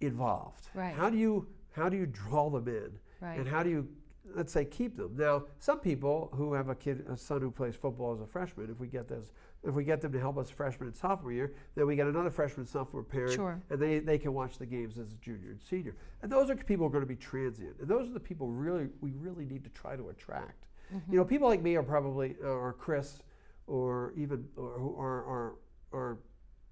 involved? 0.00 0.68
Right. 0.74 0.94
How 0.94 1.10
do 1.10 1.16
you 1.18 1.46
how 1.72 1.88
do 1.88 1.96
you 1.96 2.06
draw 2.06 2.50
them 2.50 2.68
in? 2.68 2.90
Right. 3.20 3.38
And 3.38 3.48
how 3.48 3.62
do 3.62 3.70
you 3.70 3.88
let's 4.34 4.52
say 4.52 4.64
keep 4.64 4.96
them? 4.96 5.14
Now, 5.16 5.44
some 5.58 5.80
people 5.80 6.30
who 6.34 6.54
have 6.54 6.68
a 6.68 6.74
kid, 6.74 7.04
a 7.10 7.16
son 7.16 7.40
who 7.40 7.50
plays 7.50 7.74
football 7.74 8.14
as 8.14 8.20
a 8.20 8.26
freshman, 8.26 8.70
if 8.70 8.78
we 8.80 8.86
get 8.86 9.08
this, 9.08 9.32
if 9.64 9.74
we 9.74 9.84
get 9.84 10.00
them 10.00 10.12
to 10.12 10.18
help 10.20 10.38
us 10.38 10.50
freshman 10.50 10.88
and 10.88 10.96
sophomore 10.96 11.32
year, 11.32 11.54
then 11.76 11.86
we 11.86 11.94
get 11.94 12.06
another 12.06 12.30
freshman 12.30 12.60
and 12.62 12.68
sophomore 12.68 13.02
parent, 13.02 13.32
Sure. 13.34 13.60
and 13.70 13.80
they, 13.80 14.00
they 14.00 14.18
can 14.18 14.32
watch 14.34 14.58
the 14.58 14.66
games 14.66 14.98
as 14.98 15.12
a 15.12 15.16
junior 15.16 15.50
and 15.50 15.60
senior. 15.62 15.94
And 16.22 16.30
those 16.32 16.50
are 16.50 16.56
people 16.56 16.84
who 16.84 16.88
are 16.88 16.92
going 16.92 17.02
to 17.04 17.06
be 17.08 17.16
transient, 17.16 17.76
and 17.78 17.88
those 17.88 18.08
are 18.08 18.12
the 18.12 18.20
people 18.20 18.48
really 18.48 18.88
we 19.00 19.12
really 19.12 19.44
need 19.44 19.62
to 19.64 19.70
try 19.70 19.96
to 19.96 20.08
attract. 20.08 20.66
Mm-hmm. 20.92 21.12
You 21.12 21.18
know, 21.18 21.24
people 21.24 21.48
like 21.48 21.62
me 21.62 21.76
are 21.76 21.82
probably 21.82 22.34
or 22.42 22.74
Chris, 22.78 23.20
or 23.66 24.12
even 24.16 24.44
or 24.56 24.78
who 24.78 24.96
are 24.98 25.24
are 25.24 25.54
are 25.92 26.18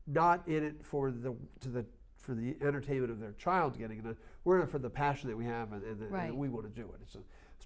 not 0.06 0.46
in 0.48 0.64
it 0.64 0.74
for 0.84 1.10
the 1.12 1.34
to 1.60 1.68
the 1.68 1.84
for 2.18 2.34
the 2.34 2.56
entertainment 2.60 3.10
of 3.10 3.20
their 3.20 3.32
child 3.32 3.78
getting 3.78 3.98
it. 3.98 4.16
We're 4.44 4.56
in 4.58 4.62
it 4.64 4.68
for 4.70 4.78
the 4.78 4.90
passion 4.90 5.28
that 5.30 5.36
we 5.36 5.44
have 5.44 5.72
and, 5.72 5.82
and, 5.84 6.00
and 6.02 6.10
Right. 6.10 6.34
we 6.34 6.48
want 6.48 6.66
to 6.66 6.80
do 6.80 6.88
it. 6.94 7.14
A, 7.16 7.18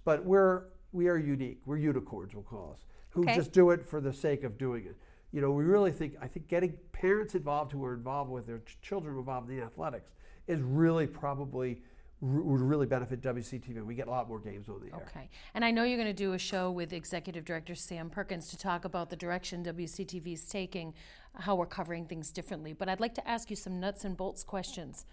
but 0.05 0.25
we're 0.25 0.65
we 0.93 1.09
are 1.09 1.17
unique. 1.19 1.61
We're 1.67 1.79
unicorns, 1.79 2.35
we'll 2.35 2.45
call 2.45 2.73
us, 2.75 2.85
who 3.11 3.23
Okay. 3.23 3.35
just 3.35 3.53
do 3.53 3.71
it 3.71 3.83
for 3.85 4.01
the 4.01 4.13
sake 4.13 4.45
of 4.45 4.57
doing 4.59 4.85
it. 4.85 4.97
You 5.35 5.41
know, 5.41 5.51
we 5.51 5.65
really 5.65 5.91
think 5.91 6.15
I 6.23 6.29
think 6.29 6.47
getting 6.47 6.75
parents 6.93 7.35
involved 7.35 7.73
who 7.73 7.85
are 7.85 7.95
involved 7.95 8.31
with 8.31 8.47
their 8.47 8.61
ch- 8.61 8.79
children 8.81 9.19
involved 9.19 9.51
in 9.51 9.57
the 9.57 9.65
athletics 9.65 10.13
is 10.47 10.61
really 10.61 11.09
probably 11.09 11.83
would 12.21 12.61
really 12.61 12.87
benefit 12.87 13.21
WCTV. 13.21 13.85
We 13.85 13.97
get 13.97 14.07
a 14.07 14.11
lot 14.11 14.29
more 14.29 14.39
games 14.39 14.69
on 14.69 14.81
the 14.81 14.95
air. 14.95 15.03
Okay. 15.09 15.29
And 15.55 15.65
I 15.65 15.73
know 15.73 15.83
you're 15.83 15.99
going 15.99 16.07
to 16.07 16.13
do 16.15 16.35
a 16.35 16.39
show 16.39 16.71
with 16.71 16.93
Executive 16.93 17.45
Director 17.45 17.75
Sam 17.75 18.11
Perkins 18.11 18.47
to 18.51 18.57
talk 18.57 18.85
about 18.85 19.11
the 19.11 19.17
direction 19.17 19.65
WCTV 19.65 20.35
is 20.35 20.45
taking, 20.45 20.95
how 21.35 21.57
we're 21.57 21.67
covering 21.67 22.07
things 22.07 22.31
differently. 22.31 22.73
But 22.73 22.89
I'd 22.89 23.01
like 23.01 23.15
to 23.17 23.29
ask 23.29 23.51
you 23.51 23.57
some 23.57 23.81
nuts 23.81 24.05
and 24.05 24.17
bolts 24.17 24.45
questions. 24.45 25.05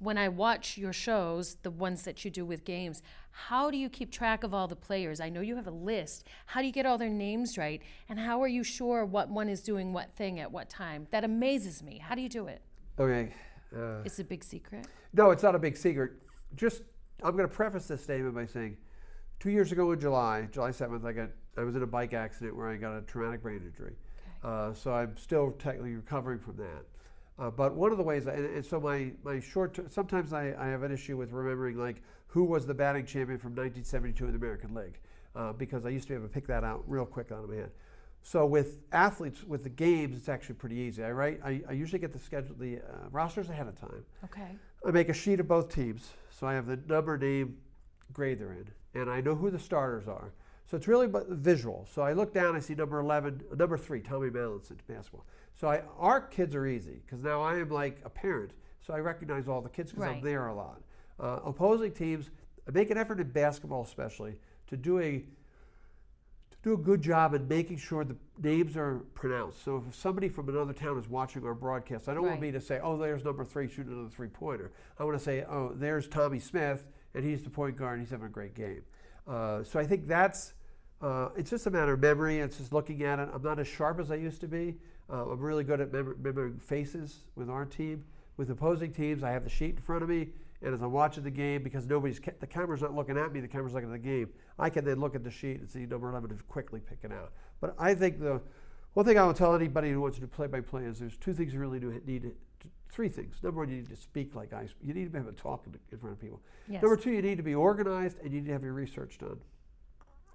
When 0.00 0.18
I 0.18 0.28
watch 0.28 0.76
your 0.76 0.92
shows, 0.92 1.56
the 1.62 1.70
ones 1.70 2.02
that 2.02 2.24
you 2.24 2.30
do 2.32 2.44
with 2.44 2.64
games, 2.64 3.02
how 3.38 3.70
do 3.70 3.78
you 3.78 3.88
keep 3.88 4.10
track 4.10 4.42
of 4.42 4.52
all 4.52 4.66
the 4.66 4.74
players? 4.76 5.20
I 5.20 5.28
know 5.28 5.40
you 5.40 5.54
have 5.54 5.68
a 5.68 5.72
list. 5.72 6.26
How 6.46 6.60
do 6.60 6.66
you 6.66 6.72
get 6.72 6.86
all 6.86 6.98
their 6.98 7.08
names 7.08 7.56
right? 7.56 7.80
And 8.08 8.18
how 8.18 8.42
are 8.42 8.48
you 8.48 8.64
sure 8.64 9.04
what 9.04 9.28
one 9.28 9.48
is 9.48 9.62
doing 9.62 9.92
what 9.92 10.10
thing 10.16 10.40
at 10.40 10.50
what 10.50 10.68
time? 10.68 11.06
That 11.12 11.22
amazes 11.22 11.82
me. 11.82 11.98
How 11.98 12.16
do 12.16 12.20
you 12.20 12.28
do 12.28 12.48
it? 12.48 12.60
Okay. 12.98 13.32
Uh, 13.74 14.02
It's 14.04 14.18
a 14.18 14.24
big 14.24 14.42
secret. 14.42 14.88
No, 15.12 15.30
it's 15.30 15.44
not 15.44 15.54
a 15.54 15.58
big 15.58 15.76
secret. 15.76 16.12
Just 16.56 16.82
I'm 17.22 17.36
going 17.36 17.48
to 17.48 17.54
preface 17.54 17.86
this 17.86 18.02
statement 18.02 18.34
by 18.34 18.46
saying, 18.46 18.76
two 19.38 19.50
years 19.50 19.70
ago 19.70 19.92
in 19.92 20.00
July, 20.00 20.48
July 20.50 20.70
7th, 20.70 21.04
I 21.04 21.12
got 21.12 21.28
I 21.56 21.62
was 21.62 21.76
in 21.76 21.82
a 21.82 21.86
bike 21.86 22.14
accident 22.14 22.56
where 22.56 22.68
I 22.68 22.76
got 22.76 22.96
a 22.96 23.02
traumatic 23.02 23.42
brain 23.42 23.62
injury. 23.64 23.94
Uh, 24.42 24.72
so 24.74 24.92
I'm 24.92 25.16
still 25.16 25.52
technically 25.52 25.94
recovering 25.94 26.40
from 26.40 26.56
that. 26.56 26.84
Uh, 27.38 27.50
but 27.50 27.74
one 27.74 27.92
of 27.92 27.98
the 27.98 28.04
ways, 28.04 28.26
and, 28.26 28.44
and 28.46 28.66
so 28.66 28.80
my 28.80 29.12
my 29.22 29.38
short, 29.38 29.74
ter- 29.74 29.88
sometimes 29.88 30.32
I, 30.32 30.54
I 30.58 30.66
have 30.66 30.82
an 30.82 30.92
issue 30.92 31.16
with 31.16 31.32
remembering 31.32 31.76
like 31.76 32.02
who 32.26 32.44
was 32.44 32.66
the 32.66 32.74
batting 32.74 33.06
champion 33.06 33.38
from 33.38 33.52
1972 33.52 34.24
in 34.24 34.32
the 34.32 34.36
American 34.36 34.74
League, 34.74 34.98
uh, 35.36 35.52
because 35.52 35.86
I 35.86 35.90
used 35.90 36.08
to 36.08 36.14
be 36.14 36.14
able 36.16 36.26
to 36.26 36.32
pick 36.32 36.46
that 36.48 36.64
out 36.64 36.82
real 36.86 37.06
quick 37.06 37.30
out 37.30 37.44
of 37.44 37.50
my 37.50 37.56
head. 37.56 37.70
So 38.22 38.44
with 38.44 38.80
athletes, 38.92 39.44
with 39.44 39.62
the 39.62 39.70
games, 39.70 40.16
it's 40.16 40.28
actually 40.28 40.56
pretty 40.56 40.76
easy. 40.76 41.04
I 41.04 41.12
write, 41.12 41.40
I, 41.44 41.62
I 41.68 41.72
usually 41.72 42.00
get 42.00 42.12
the 42.12 42.18
schedule, 42.18 42.56
the 42.58 42.78
uh, 42.78 43.08
rosters 43.10 43.48
ahead 43.48 43.68
of 43.68 43.80
time. 43.80 44.04
Okay. 44.24 44.48
I 44.86 44.90
make 44.90 45.08
a 45.08 45.14
sheet 45.14 45.40
of 45.40 45.48
both 45.48 45.72
teams, 45.72 46.10
so 46.30 46.46
I 46.46 46.54
have 46.54 46.66
the 46.66 46.78
number, 46.88 47.16
name, 47.16 47.56
grade 48.12 48.40
they're 48.40 48.52
in, 48.52 48.68
and 49.00 49.08
I 49.08 49.20
know 49.20 49.34
who 49.34 49.50
the 49.50 49.58
starters 49.58 50.08
are. 50.08 50.32
So 50.70 50.76
it's 50.76 50.86
really 50.86 51.06
but 51.06 51.28
visual. 51.28 51.86
So 51.90 52.02
I 52.02 52.12
look 52.12 52.34
down, 52.34 52.54
I 52.54 52.60
see 52.60 52.74
number 52.74 53.00
11, 53.00 53.42
uh, 53.50 53.54
number 53.54 53.78
three, 53.78 54.00
Tommy 54.00 54.28
Mallinson, 54.28 54.76
basketball. 54.86 55.24
So 55.54 55.68
I, 55.68 55.82
our 55.98 56.20
kids 56.20 56.54
are 56.54 56.66
easy 56.66 57.00
because 57.04 57.22
now 57.22 57.40
I 57.40 57.58
am 57.58 57.70
like 57.70 58.00
a 58.04 58.10
parent, 58.10 58.52
so 58.86 58.92
I 58.92 58.98
recognize 58.98 59.48
all 59.48 59.62
the 59.62 59.70
kids 59.70 59.92
because 59.92 60.06
I'm 60.06 60.20
there 60.22 60.48
a 60.48 60.54
lot. 60.54 60.82
Uh, 61.18 61.40
opposing 61.44 61.92
teams, 61.92 62.30
I 62.68 62.70
make 62.72 62.90
an 62.90 62.98
effort 62.98 63.18
in 63.18 63.30
basketball 63.30 63.82
especially 63.82 64.34
to 64.68 64.76
do 64.76 64.98
a 64.98 65.24
to 66.50 66.56
do 66.62 66.74
a 66.74 66.76
good 66.76 67.00
job 67.00 67.32
in 67.34 67.48
making 67.48 67.78
sure 67.78 68.04
the 68.04 68.16
names 68.42 68.76
are 68.76 68.98
pronounced. 69.14 69.64
So 69.64 69.82
if 69.88 69.94
somebody 69.94 70.28
from 70.28 70.48
another 70.48 70.74
town 70.74 70.98
is 70.98 71.08
watching 71.08 71.44
our 71.46 71.54
broadcast, 71.54 72.08
I 72.08 72.14
don't 72.14 72.26
want 72.26 72.40
me 72.40 72.52
to 72.52 72.60
say, 72.60 72.78
"Oh, 72.82 72.98
there's 72.98 73.24
number 73.24 73.44
three 73.44 73.68
shooting 73.68 73.92
another 73.92 74.10
three-pointer." 74.10 74.70
I 74.98 75.04
want 75.04 75.16
to 75.16 75.24
say, 75.24 75.44
"Oh, 75.48 75.72
there's 75.74 76.08
Tommy 76.08 76.40
Smith, 76.40 76.86
and 77.14 77.24
he's 77.24 77.42
the 77.42 77.50
point 77.50 77.76
guard, 77.76 77.98
and 77.98 78.02
he's 78.02 78.10
having 78.10 78.26
a 78.26 78.30
great 78.30 78.54
game." 78.54 78.82
Uh, 79.26 79.62
so 79.62 79.78
I 79.78 79.86
think 79.86 80.06
that's 80.06 80.54
uh, 81.00 81.28
it's 81.36 81.50
just 81.50 81.66
a 81.66 81.70
matter 81.70 81.92
of 81.92 82.00
memory. 82.00 82.38
It's 82.38 82.58
just 82.58 82.72
looking 82.72 83.02
at 83.02 83.18
it. 83.18 83.28
I'm 83.32 83.42
not 83.42 83.58
as 83.58 83.68
sharp 83.68 84.00
as 84.00 84.10
I 84.10 84.16
used 84.16 84.40
to 84.40 84.48
be. 84.48 84.76
Uh, 85.10 85.30
I'm 85.30 85.40
really 85.40 85.64
good 85.64 85.80
at 85.80 85.92
mem- 85.92 86.16
remembering 86.18 86.58
faces 86.58 87.20
with 87.36 87.48
our 87.48 87.64
team. 87.64 88.04
With 88.36 88.50
opposing 88.50 88.92
teams, 88.92 89.22
I 89.22 89.30
have 89.30 89.44
the 89.44 89.50
sheet 89.50 89.76
in 89.76 89.80
front 89.80 90.02
of 90.02 90.08
me, 90.08 90.28
and 90.62 90.72
as 90.72 90.80
I'm 90.80 90.92
watching 90.92 91.24
the 91.24 91.30
game, 91.30 91.62
because 91.62 91.86
nobody's 91.88 92.20
ca- 92.20 92.32
the 92.38 92.46
camera's 92.46 92.82
not 92.82 92.94
looking 92.94 93.18
at 93.18 93.32
me, 93.32 93.40
the 93.40 93.48
camera's 93.48 93.74
looking 93.74 93.88
at 93.92 94.00
the 94.00 94.08
game. 94.08 94.28
I 94.58 94.70
can 94.70 94.84
then 94.84 95.00
look 95.00 95.14
at 95.16 95.24
the 95.24 95.30
sheet 95.30 95.60
and 95.60 95.68
see 95.68 95.86
number 95.86 96.08
11 96.10 96.30
and 96.30 96.48
quickly 96.48 96.80
pick 96.80 96.98
it 97.02 97.12
out. 97.12 97.32
But 97.60 97.74
I 97.78 97.94
think 97.94 98.20
the 98.20 98.40
one 98.94 99.06
thing 99.06 99.18
I 99.18 99.26
would 99.26 99.36
tell 99.36 99.54
anybody 99.54 99.90
who 99.90 100.00
wants 100.00 100.16
to 100.18 100.20
do 100.20 100.26
play-by-play 100.26 100.84
is 100.84 100.98
there's 100.98 101.16
two 101.16 101.32
things 101.32 101.52
you 101.52 101.60
really 101.60 101.80
do 101.80 102.00
need. 102.06 102.22
To, 102.22 102.34
three 102.90 103.08
things. 103.08 103.36
Number 103.42 103.60
one, 103.60 103.68
you 103.68 103.76
need 103.76 103.88
to 103.90 103.96
speak 103.96 104.34
like 104.34 104.52
I. 104.52 104.66
You 104.82 104.94
need 104.94 105.04
to 105.04 105.10
be 105.10 105.18
able 105.18 105.30
to 105.30 105.36
talk 105.36 105.64
in 105.92 105.98
front 105.98 106.14
of 106.14 106.20
people. 106.20 106.40
Yes. 106.68 106.82
Number 106.82 106.96
two, 106.96 107.10
you 107.10 107.22
need 107.22 107.36
to 107.36 107.42
be 107.42 107.54
organized 107.54 108.18
and 108.20 108.32
you 108.32 108.40
need 108.40 108.46
to 108.46 108.52
have 108.52 108.62
your 108.62 108.72
research 108.72 109.18
done. 109.18 109.38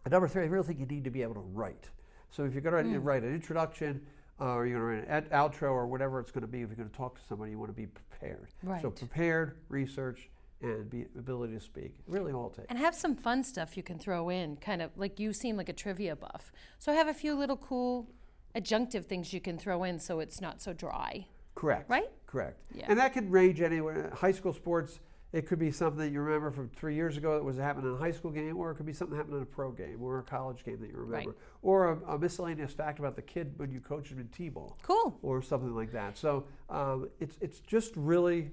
And 0.06 0.12
number 0.12 0.28
three, 0.28 0.44
I 0.44 0.46
really 0.46 0.66
think 0.66 0.80
you 0.80 0.86
need 0.86 1.04
to 1.04 1.12
be 1.12 1.22
able 1.22 1.36
to 1.36 1.46
write. 1.54 1.90
So 2.30 2.44
if 2.44 2.54
you're 2.54 2.62
going 2.62 2.92
to 2.92 3.00
write 3.00 3.24
an 3.24 3.34
introduction, 3.34 4.02
uh, 4.42 4.56
or 4.56 4.66
you're 4.66 4.80
going 4.80 5.06
to 5.06 5.12
write 5.12 5.24
an 5.24 5.30
outro, 5.30 5.72
or 5.72 5.88
whatever 5.88 6.20
it's 6.20 6.32
going 6.32 6.42
to 6.42 6.48
be, 6.48 6.62
if 6.62 6.70
you're 6.70 6.76
going 6.76 6.90
to 6.90 6.96
talk 6.96 7.20
to 7.20 7.26
somebody, 7.26 7.52
you 7.52 7.60
want 7.60 7.70
to 7.70 7.76
be 7.76 7.86
prepared. 7.86 8.48
Right. 8.64 8.82
So 8.82 8.90
prepared, 8.90 9.58
research, 9.70 10.30
and 10.62 10.90
be 10.90 11.06
ability 11.18 11.54
to 11.54 11.60
speak. 11.60 11.94
Really, 12.08 12.32
all 12.32 12.48
it 12.48 12.56
takes. 12.56 12.68
And 12.70 12.80
have 12.80 12.96
some 12.96 13.16
fun 13.16 13.44
stuff 13.44 13.78
you 13.78 13.84
can 13.84 14.00
throw 14.00 14.30
in, 14.30 14.58
kind 14.58 14.82
of 14.82 14.92
like 14.98 15.20
you 15.20 15.32
seem 15.34 15.58
like 15.58 15.70
a 15.70 15.74
trivia 15.74 16.16
buff. 16.16 16.52
So 16.80 16.94
have 16.94 17.08
a 17.08 17.14
few 17.14 17.36
little 17.36 17.58
cool 17.58 18.10
adjunctive 18.56 19.06
things 19.06 19.34
you 19.34 19.42
can 19.42 19.58
throw 19.58 19.84
in 19.84 20.00
so 20.00 20.20
it's 20.20 20.42
not 20.42 20.62
so 20.62 20.74
dry. 20.74 21.28
Correct. 21.56 21.90
Right? 21.90 22.10
Correct. 22.26 22.60
Yeah. 22.74 22.86
And 22.90 22.98
that 22.98 23.14
could 23.14 23.32
range 23.32 23.62
anywhere. 23.62 24.12
High 24.16 24.32
school 24.32 24.54
sports, 24.54 25.00
it 25.34 25.48
could 25.48 25.58
be 25.60 25.72
something 25.72 25.98
that 26.00 26.12
you 26.12 26.22
remember 26.22 26.52
from 26.52 26.70
three 26.70 26.94
years 26.96 27.18
ago 27.18 27.34
that 27.34 27.44
was 27.44 27.58
happening 27.58 27.90
in 27.90 27.96
a 27.96 27.98
high 27.98 28.12
school 28.12 28.30
game, 28.32 28.56
or 28.56 28.70
it 28.72 28.76
could 28.76 28.86
be 28.86 28.94
something 28.94 29.18
that 29.18 29.24
happened 29.24 29.38
in 29.38 29.44
a 29.44 29.46
pro 29.48 29.72
game 29.72 29.98
or 30.02 30.20
a 30.20 30.24
college 30.24 30.64
game 30.64 30.80
that 30.80 30.90
you 30.92 30.96
remember, 30.98 31.32
Right. 31.32 31.38
or 31.64 31.90
a, 32.08 32.14
a 32.14 32.20
miscellaneous 32.20 32.72
fact 32.72 33.00
about 33.00 33.16
the 33.16 33.24
kid 33.24 33.54
when 33.58 33.72
you 33.72 33.80
coached 33.82 34.12
him 34.12 34.20
in 34.20 34.28
t-ball. 34.28 34.78
Cool. 34.84 35.18
or 35.24 35.42
something 35.42 35.76
like 35.76 35.92
that. 35.92 36.18
So 36.18 36.46
um, 36.70 37.10
it's 37.20 37.38
it's 37.42 37.60
just 37.60 37.94
really 37.96 38.52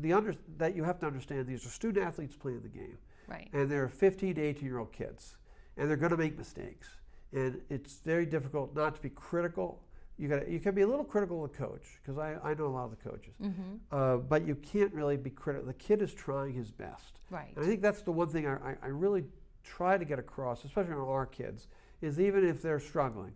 the 0.00 0.14
under 0.14 0.34
that 0.56 0.74
you 0.74 0.84
have 0.84 0.98
to 1.00 1.06
understand. 1.06 1.46
These 1.46 1.66
are 1.66 1.68
student 1.68 2.04
athletes 2.06 2.34
playing 2.34 2.62
the 2.62 2.68
game, 2.70 2.96
Right. 3.28 3.50
and 3.52 3.70
they're 3.70 3.88
15 3.90 4.34
to 4.36 4.40
18 4.40 4.64
year 4.64 4.78
old 4.78 4.90
kids, 4.92 5.36
and 5.76 5.88
they're 5.88 5.98
going 5.98 6.12
to 6.12 6.16
make 6.16 6.38
mistakes, 6.38 6.88
and 7.34 7.60
it's 7.68 8.00
very 8.00 8.24
difficult 8.24 8.74
not 8.74 8.94
to 8.96 9.02
be 9.02 9.10
critical. 9.10 9.82
You 10.22 10.28
got 10.28 10.48
you 10.48 10.60
can 10.60 10.72
be 10.72 10.82
a 10.82 10.86
little 10.86 11.04
critical 11.04 11.44
of 11.44 11.50
the 11.50 11.58
coach 11.58 11.98
because 12.00 12.16
I, 12.16 12.36
I 12.44 12.54
know 12.54 12.66
a 12.66 12.68
lot 12.68 12.84
of 12.84 12.90
the 12.90 13.10
coaches, 13.10 13.34
Mm-hmm. 13.42 13.74
uh, 13.90 14.18
but 14.18 14.46
you 14.46 14.54
can't 14.54 14.94
really 14.94 15.16
be 15.16 15.30
critical. 15.30 15.66
The 15.66 15.74
kid 15.74 16.00
is 16.00 16.14
trying 16.14 16.54
his 16.54 16.70
best. 16.70 17.18
Right. 17.28 17.52
And 17.56 17.64
I 17.64 17.68
think 17.68 17.82
that's 17.82 18.02
the 18.02 18.12
one 18.12 18.28
thing 18.28 18.46
I, 18.46 18.54
I, 18.54 18.76
I 18.84 18.86
really 18.86 19.24
try 19.64 19.98
to 19.98 20.04
get 20.04 20.20
across, 20.20 20.64
especially 20.64 20.92
on 20.92 21.00
our 21.08 21.26
kids, 21.26 21.66
is 22.02 22.20
even 22.20 22.44
if 22.46 22.62
they're 22.62 22.78
struggling, 22.78 23.32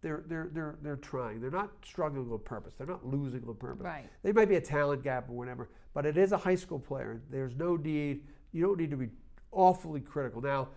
they're, 0.00 0.24
they're, 0.26 0.48
they're, 0.52 0.76
they're 0.80 0.96
trying. 0.96 1.38
They're 1.42 1.50
not 1.50 1.70
struggling 1.84 2.32
on 2.32 2.38
purpose. 2.38 2.76
They're 2.78 2.86
not 2.86 3.04
losing 3.06 3.44
on 3.46 3.54
purpose. 3.56 3.84
Right. 3.84 4.08
They 4.22 4.32
might 4.32 4.48
be 4.48 4.56
a 4.56 4.60
talent 4.60 5.02
gap 5.04 5.28
or 5.28 5.34
whatever, 5.34 5.68
but 5.92 6.06
it 6.06 6.16
is 6.16 6.32
a 6.32 6.38
high 6.38 6.54
school 6.54 6.78
player. 6.78 7.20
There's 7.30 7.54
no 7.56 7.76
need, 7.76 8.22
you 8.52 8.62
don't 8.64 8.78
need 8.78 8.90
to 8.90 8.96
be 8.96 9.08
awfully 9.50 10.00
critical. 10.00 10.40
Now, 10.40 10.68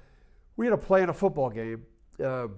we 0.58 0.66
had 0.66 0.74
a 0.74 0.78
play 0.78 1.02
in 1.02 1.08
a 1.08 1.14
football 1.14 1.50
game. 1.50 1.84
Um, 2.22 2.56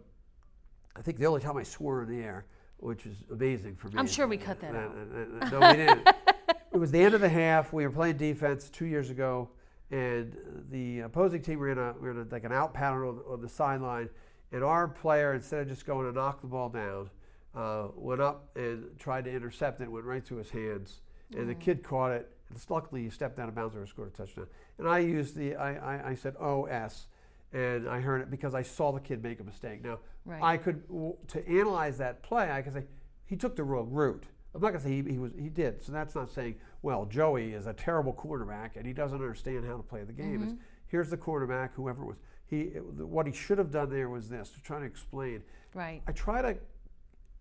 I 0.95 1.01
think 1.03 1.19
the 1.19 1.27
only 1.27 1.41
time 1.41 1.57
I 1.57 1.63
swore 1.63 2.01
in 2.01 2.09
the 2.09 2.23
air, 2.23 2.45
which 2.77 3.05
is 3.05 3.15
amazing 3.31 3.75
for 3.75 3.87
me. 3.87 3.95
I'm 3.97 4.07
sure 4.07 4.27
we 4.27 4.37
cut 4.37 4.59
that 4.61 4.75
Uh, 4.75 4.79
out. 4.79 4.95
uh, 5.41 5.45
uh, 5.45 5.49
no, 5.59 5.69
we 5.71 5.75
didn't. 5.77 6.07
it 6.73 6.77
was 6.77 6.91
the 6.91 6.99
end 7.01 7.13
of 7.13 7.21
the 7.21 7.29
half. 7.29 7.73
We 7.73 7.85
were 7.85 7.91
playing 7.93 8.17
defense 8.17 8.69
two 8.69 8.85
years 8.85 9.09
ago, 9.09 9.49
and 9.91 10.35
the 10.69 11.01
opposing 11.01 11.41
team 11.41 11.59
were 11.59 11.69
in 11.71 11.77
a 11.77 11.95
in 12.01 12.19
a, 12.21 12.25
like 12.31 12.43
an 12.43 12.51
out 12.51 12.73
pattern 12.73 13.07
on, 13.07 13.21
on 13.27 13.41
the 13.41 13.49
sideline, 13.49 14.09
and 14.51 14.63
our 14.63 14.87
player 14.87 15.33
instead 15.33 15.61
of 15.61 15.67
just 15.67 15.85
going 15.85 16.05
to 16.07 16.11
knock 16.13 16.41
the 16.41 16.47
ball 16.47 16.69
down, 16.69 17.09
uh, 17.55 17.87
went 17.95 18.21
up 18.21 18.49
and 18.55 18.85
tried 18.99 19.25
to 19.25 19.31
intercept 19.31 19.81
it. 19.81 19.91
Went 19.91 20.05
right 20.05 20.25
through 20.25 20.37
his 20.37 20.49
hands, 20.51 21.01
and 21.35 21.49
the 21.49 21.55
kid 21.55 21.83
caught 21.83 22.11
it. 22.11 22.31
And 22.49 22.57
luckily, 22.69 23.03
he 23.03 23.09
stepped 23.09 23.39
out 23.39 23.49
of 23.49 23.55
bounds 23.55 23.75
or 23.75 23.85
scored 23.85 24.07
a 24.13 24.17
touchdown. 24.17 24.47
And 24.77 24.87
I 24.87 24.99
used 24.99 25.35
the 25.35 25.55
I, 25.55 25.95
I, 25.97 26.09
I 26.11 26.15
said 26.15 26.35
OS, 26.37 27.07
and 27.53 27.87
I 27.87 27.99
heard 27.99 28.21
it 28.21 28.29
because 28.29 28.53
I 28.53 28.61
saw 28.61 28.91
the 28.91 28.99
kid 28.99 29.23
make 29.23 29.39
a 29.39 29.43
mistake. 29.43 29.83
Now 29.83 29.99
Right. 30.27 30.43
I 30.43 30.57
could 30.57 30.83
to 31.29 31.47
analyze 31.47 31.97
that 31.99 32.21
play. 32.21 32.51
I 32.51 32.61
could 32.61 32.73
say 32.73 32.83
he 33.25 33.37
took 33.37 33.55
the 33.55 33.63
wrong 33.63 33.89
route. 33.89 34.25
I'm 34.53 34.61
not 34.61 34.69
going 34.71 34.81
to 34.81 34.87
say 34.87 35.01
he, 35.01 35.13
he 35.13 35.19
was 35.19 35.31
he 35.39 35.47
did. 35.47 35.81
So 35.81 35.93
that's 35.93 36.15
not 36.15 36.29
saying 36.29 36.55
well 36.81 37.05
Joey 37.05 37.53
is 37.53 37.65
a 37.65 37.73
terrible 37.73 38.11
quarterback 38.11 38.75
and 38.75 38.85
he 38.85 38.91
doesn't 38.91 39.17
understand 39.17 39.65
how 39.65 39.77
to 39.77 39.83
play 39.83 40.03
the 40.03 40.11
game. 40.11 40.43
It's, 40.43 40.51
mm-hmm. 40.51 40.61
here's 40.87 41.09
the 41.09 41.17
quarterback, 41.17 41.73
whoever 41.75 42.03
it 42.03 42.07
was. 42.07 42.17
He 42.45 42.63
what 42.65 43.25
he 43.25 43.31
should 43.31 43.57
have 43.57 43.71
done 43.71 43.89
there 43.89 44.09
was 44.09 44.27
this 44.27 44.49
to 44.49 44.61
try 44.61 44.79
to 44.79 44.85
explain. 44.85 45.43
Right. 45.73 46.01
I 46.05 46.11
try 46.11 46.41
to 46.41 46.57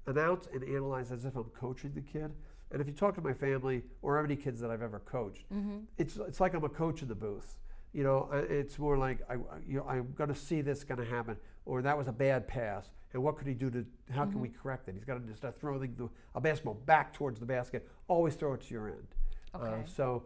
announce 0.06 0.46
and 0.52 0.62
analyze 0.62 1.10
as 1.10 1.24
if 1.24 1.34
I'm 1.34 1.50
coaching 1.58 1.92
the 1.92 2.00
kid. 2.02 2.30
And 2.70 2.80
if 2.80 2.86
you 2.86 2.92
talk 2.92 3.14
to 3.16 3.20
my 3.20 3.32
family 3.32 3.82
or 4.02 4.22
any 4.22 4.36
kids 4.36 4.60
that 4.60 4.70
I've 4.70 4.82
ever 4.82 5.00
coached, 5.00 5.52
mm-hmm. 5.52 5.78
it's 5.98 6.18
it's 6.18 6.40
like 6.40 6.54
I'm 6.54 6.64
a 6.64 6.68
coach 6.68 7.02
in 7.02 7.08
the 7.08 7.14
booth. 7.16 7.58
You 7.96 8.04
know, 8.04 8.28
it's 8.30 8.78
more 8.78 8.98
like 8.98 9.20
I, 9.30 9.36
you 9.66 9.78
know, 9.78 9.86
I'm 9.88 10.12
going 10.18 10.28
to 10.28 10.34
see 10.34 10.60
this 10.60 10.84
going 10.84 11.00
to 11.00 11.06
happen, 11.06 11.34
or 11.64 11.80
that 11.80 11.96
was 11.96 12.08
a 12.08 12.12
bad 12.12 12.46
pass, 12.46 12.90
and 13.14 13.22
what 13.22 13.38
could 13.38 13.46
he 13.46 13.54
do 13.54 13.70
to? 13.70 13.86
How 14.12 14.26
can 14.26 14.38
we 14.38 14.50
correct 14.50 14.86
it? 14.88 14.94
He's 14.94 15.04
got 15.04 15.14
to 15.14 15.20
just 15.20 15.38
start 15.38 15.58
throwing 15.58 15.80
the, 15.96 16.10
a 16.34 16.40
basketball 16.42 16.74
back 16.74 17.14
towards 17.14 17.40
the 17.40 17.46
basket. 17.46 17.88
Always 18.06 18.34
throw 18.34 18.52
it 18.52 18.60
to 18.60 18.74
your 18.74 18.88
end. 18.88 19.06
Uh, 19.54 19.58
Okay. 19.60 19.82
so, 19.86 20.24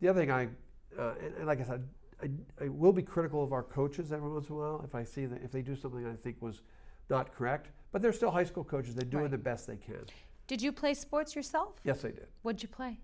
the 0.00 0.06
other 0.06 0.20
thing 0.20 0.30
I, 0.30 0.44
uh, 0.96 1.14
and, 1.20 1.34
and 1.38 1.46
like 1.48 1.60
I 1.60 1.64
said, 1.64 1.82
I, 2.22 2.64
I 2.64 2.68
will 2.68 2.92
be 2.92 3.02
critical 3.02 3.42
of 3.42 3.52
our 3.52 3.64
coaches 3.64 4.12
every 4.12 4.30
once 4.30 4.48
in 4.48 4.54
a 4.54 4.58
while 4.58 4.80
if 4.84 4.94
I 4.94 5.02
see 5.02 5.26
that 5.26 5.42
if 5.42 5.50
they 5.50 5.62
do 5.62 5.74
something 5.74 6.06
I 6.06 6.14
think 6.14 6.36
was 6.40 6.62
not 7.08 7.34
correct. 7.34 7.70
But 7.90 8.02
they're 8.02 8.12
still 8.12 8.30
high 8.30 8.44
school 8.44 8.62
coaches. 8.62 8.94
They're 8.94 9.04
doing 9.04 9.22
Right. 9.24 9.30
the 9.32 9.38
best 9.38 9.66
they 9.66 9.78
can. 9.78 10.04
Did 10.46 10.62
you 10.62 10.70
play 10.70 10.94
sports 10.94 11.34
yourself? 11.34 11.80
Yes, 11.82 12.04
I 12.04 12.12
did. 12.12 12.28
What'd 12.42 12.62
you 12.62 12.68
play? 12.68 13.00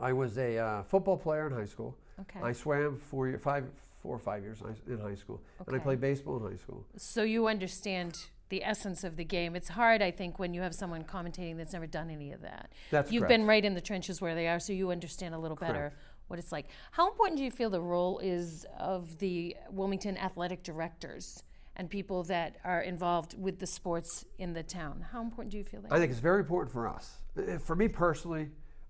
I 0.00 0.14
was 0.14 0.38
a 0.38 0.56
uh, 0.56 0.82
football 0.84 1.18
player 1.18 1.46
in 1.46 1.52
high 1.52 1.66
school. 1.66 1.98
Okay. 2.22 2.40
I 2.42 2.52
swam 2.52 2.98
four, 2.98 3.28
year, 3.28 3.38
five, 3.38 3.64
four 4.02 4.14
or 4.14 4.18
five 4.18 4.42
years 4.42 4.58
in 4.86 4.98
high 4.98 5.14
school, 5.14 5.40
and 5.66 5.76
I 5.76 5.78
played 5.78 6.00
baseball 6.00 6.36
in 6.38 6.50
high 6.50 6.56
school. 6.58 6.84
So 6.96 7.22
you 7.22 7.46
understand 7.46 8.18
the 8.48 8.64
essence 8.64 9.04
of 9.04 9.16
the 9.16 9.24
game. 9.24 9.54
It's 9.54 9.68
hard, 9.68 10.02
I 10.02 10.10
think, 10.10 10.38
when 10.38 10.52
you 10.54 10.60
have 10.62 10.74
someone 10.74 11.04
commentating 11.04 11.56
that's 11.56 11.72
never 11.72 11.86
done 11.86 12.10
any 12.10 12.32
of 12.32 12.42
that. 12.42 12.72
That's 12.90 13.12
You've 13.12 13.22
correct. 13.22 13.30
been 13.30 13.46
right 13.46 13.64
in 13.64 13.74
the 13.74 13.80
trenches 13.80 14.20
where 14.20 14.34
they 14.34 14.48
are, 14.48 14.58
so 14.58 14.72
you 14.72 14.90
understand 14.90 15.34
a 15.34 15.38
little 15.38 15.56
better 15.56 15.92
what 16.26 16.38
it's 16.38 16.52
like. 16.52 16.66
How 16.92 17.08
important 17.08 17.38
do 17.38 17.44
you 17.44 17.50
feel 17.50 17.70
the 17.70 17.80
role 17.80 18.18
is 18.18 18.66
of 18.78 19.18
the 19.18 19.56
Wilmington 19.70 20.16
athletic 20.16 20.62
directors 20.62 21.42
and 21.76 21.88
people 21.88 22.24
that 22.24 22.56
are 22.64 22.82
involved 22.82 23.40
with 23.40 23.58
the 23.58 23.66
sports 23.66 24.24
in 24.38 24.52
the 24.52 24.62
town? 24.62 25.06
How 25.12 25.22
important 25.22 25.52
do 25.52 25.58
you 25.58 25.64
feel 25.64 25.80
that? 25.82 25.92
I 25.92 25.98
think 25.98 26.10
it's 26.10 26.20
very 26.20 26.40
important 26.40 26.72
for 26.72 26.88
us. 26.88 27.18
Uh, 27.38 27.58
For 27.58 27.76
me 27.76 27.86
personally, 27.88 28.48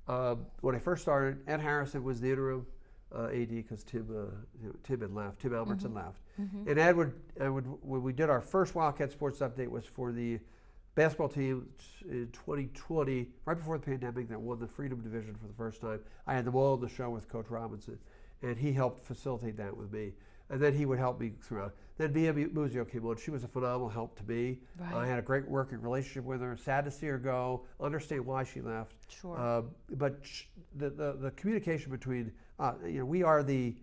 um, 0.09 0.47
when 0.61 0.75
I 0.75 0.79
first 0.79 1.03
started, 1.03 1.39
Ed 1.47 1.61
Harrison 1.61 2.03
was 2.03 2.21
the 2.21 2.31
interim 2.31 2.67
uh, 3.15 3.27
AD 3.27 3.49
because 3.51 3.83
Tim 3.85 4.07
uh, 4.11 4.69
Tim 4.85 5.01
had 5.01 5.15
left, 5.15 5.41
Tim 5.41 5.55
Albertson 5.55 5.95
left, 5.95 6.21
and 6.67 6.79
Ed 6.79 6.97
would, 6.97 7.13
Ed 7.39 7.49
would 7.49 7.65
when 7.83 8.03
we 8.03 8.13
did 8.13 8.31
our 8.31 8.41
first 8.41 8.75
Wildcat 8.75 9.13
Sports 9.13 9.41
Update 9.41 9.69
was 9.69 9.85
for 9.85 10.13
the 10.13 10.39
basketball 10.95 11.29
team 11.29 11.69
in 12.09 12.29
2020, 12.33 13.29
right 13.45 13.57
before 13.57 13.79
the 13.79 13.85
pandemic, 13.85 14.29
that 14.29 14.41
won 14.41 14.59
the 14.59 14.67
Freedom 14.67 15.01
Division 15.01 15.35
for 15.35 15.47
the 15.47 15.55
first 15.55 15.81
time. 15.81 16.01
I 16.27 16.35
had 16.35 16.45
them 16.45 16.57
all 16.57 16.75
on 16.75 16.81
the 16.81 16.89
show 16.89 17.11
with 17.11 17.29
Coach 17.29 17.47
Robinson, 17.49 17.99
and 18.43 18.57
he 18.59 18.73
helped 18.73 19.05
facilitate 19.07 19.57
that 19.59 19.77
with 19.77 19.93
me. 19.93 20.13
And 20.49 20.61
then 20.61 20.75
he 20.75 20.85
would 20.87 20.99
help 20.99 21.21
me 21.21 21.33
throughout. 21.41 21.75
Then 22.01 22.15
Mia 22.15 22.33
Muzio 22.33 22.91
came 22.91 23.05
on. 23.05 23.17
She 23.19 23.31
was 23.31 23.45
a 23.45 23.49
phenomenal 23.49 23.91
help 23.91 24.17
to 24.17 24.25
me. 24.25 24.61
I 24.95 25.07
had 25.07 25.19
a 25.19 25.23
great 25.23 25.47
working 25.47 25.83
relationship 25.83 26.25
with 26.25 26.41
her. 26.41 26.57
Sad 26.57 26.87
to 26.87 26.91
see 26.91 27.07
her 27.09 27.19
go. 27.19 27.67
Understand 27.79 28.25
why 28.25 28.43
she 28.43 28.63
left. 28.63 28.95
Sure. 29.11 29.39
Uh, 29.39 29.63
but 29.97 30.17
sh- 30.23 30.45
the, 30.77 30.89
the 30.89 31.13
the 31.21 31.31
communication 31.33 31.91
between 31.91 32.33
uh, 32.59 32.73
you 32.87 33.01
know 33.01 33.05
we 33.05 33.23
are 33.23 33.43
the 33.43 33.77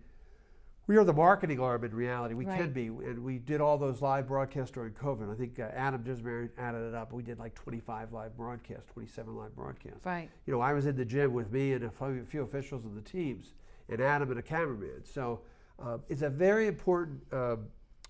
we 0.88 0.96
are 0.96 1.04
the 1.04 1.12
marketing 1.12 1.60
arm 1.60 1.84
in 1.84 1.94
reality. 1.94 2.34
We 2.34 2.44
can 2.44 2.72
be, 2.72 2.86
and 2.86 3.22
we 3.22 3.38
did 3.38 3.60
all 3.60 3.78
those 3.78 4.02
live 4.02 4.26
broadcasts 4.26 4.72
during 4.72 4.94
COVID. 4.94 5.32
I 5.32 5.36
think 5.36 5.60
uh, 5.60 5.68
Adam 5.72 6.02
Disbury 6.02 6.48
added 6.58 6.88
it 6.88 6.94
up. 6.96 7.12
We 7.12 7.22
did 7.22 7.38
like 7.38 7.54
25 7.54 8.12
live 8.12 8.36
broadcasts, 8.36 8.90
27 8.94 9.36
live 9.36 9.54
broadcasts. 9.54 10.04
right. 10.04 10.28
You 10.44 10.52
know, 10.52 10.60
I 10.60 10.72
was 10.72 10.86
in 10.86 10.96
the 10.96 11.04
gym 11.04 11.32
with 11.34 11.52
me 11.52 11.74
and 11.74 11.84
a 11.84 11.90
few, 11.90 12.24
few 12.24 12.42
officials 12.42 12.84
of 12.84 12.96
the 12.96 13.02
teams, 13.02 13.52
and 13.88 14.00
Adam 14.00 14.28
and 14.30 14.40
a 14.40 14.42
cameraman. 14.42 15.04
So 15.04 15.42
uh, 15.80 15.98
it's 16.08 16.22
a 16.22 16.30
very 16.30 16.66
important 16.66 17.20
uh, 17.32 17.56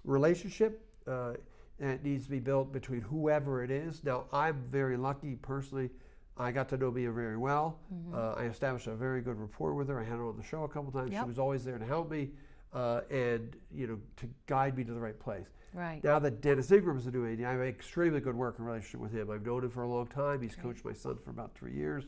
relationship. 0.04 0.84
Uh, 1.06 1.34
and 1.80 1.90
it 1.90 2.02
needs 2.02 2.24
to 2.24 2.30
be 2.30 2.40
built 2.40 2.72
between 2.72 3.00
whoever 3.00 3.62
it 3.62 3.70
is. 3.70 4.02
Now, 4.02 4.24
I'm 4.32 4.64
very 4.68 4.96
lucky 4.96 5.36
personally. 5.36 5.90
I 6.36 6.50
got 6.50 6.68
to 6.70 6.76
know 6.76 6.90
Mia 6.90 7.12
very 7.12 7.36
well. 7.36 7.78
Uh, 8.12 8.32
I 8.32 8.44
established 8.44 8.88
a 8.88 8.94
very 8.94 9.20
good 9.20 9.38
rapport 9.38 9.74
with 9.74 9.88
her. 9.88 10.00
I 10.00 10.04
had 10.04 10.16
her 10.16 10.26
on 10.26 10.36
the 10.36 10.42
show 10.42 10.64
a 10.64 10.68
couple 10.68 10.90
times. 10.90 11.12
Yep. 11.12 11.24
She 11.24 11.28
was 11.28 11.38
always 11.38 11.64
there 11.64 11.78
to 11.78 11.84
help 11.84 12.10
me 12.10 12.30
uh, 12.72 13.00
and 13.10 13.56
you 13.72 13.86
know 13.86 13.98
to 14.16 14.28
guide 14.46 14.76
me 14.76 14.84
to 14.84 14.92
the 14.92 15.00
right 15.00 15.18
place. 15.18 15.46
Right. 15.74 16.02
Now 16.02 16.18
that 16.18 16.40
Dennis 16.40 16.70
Ingram 16.72 16.96
is 16.96 17.04
the 17.04 17.10
new 17.10 17.30
AD, 17.30 17.42
I 17.42 17.50
have 17.52 17.60
an 17.60 17.68
extremely 17.68 18.20
good 18.20 18.34
working 18.34 18.64
relationship 18.64 19.00
with 19.00 19.12
him. 19.12 19.30
I've 19.30 19.44
known 19.44 19.64
him 19.64 19.70
for 19.70 19.82
a 19.82 19.88
long 19.88 20.06
time. 20.06 20.40
He's 20.40 20.56
coached 20.56 20.84
my 20.84 20.92
son 20.92 21.18
for 21.22 21.30
about 21.30 21.54
three 21.54 21.72
years. 21.72 22.04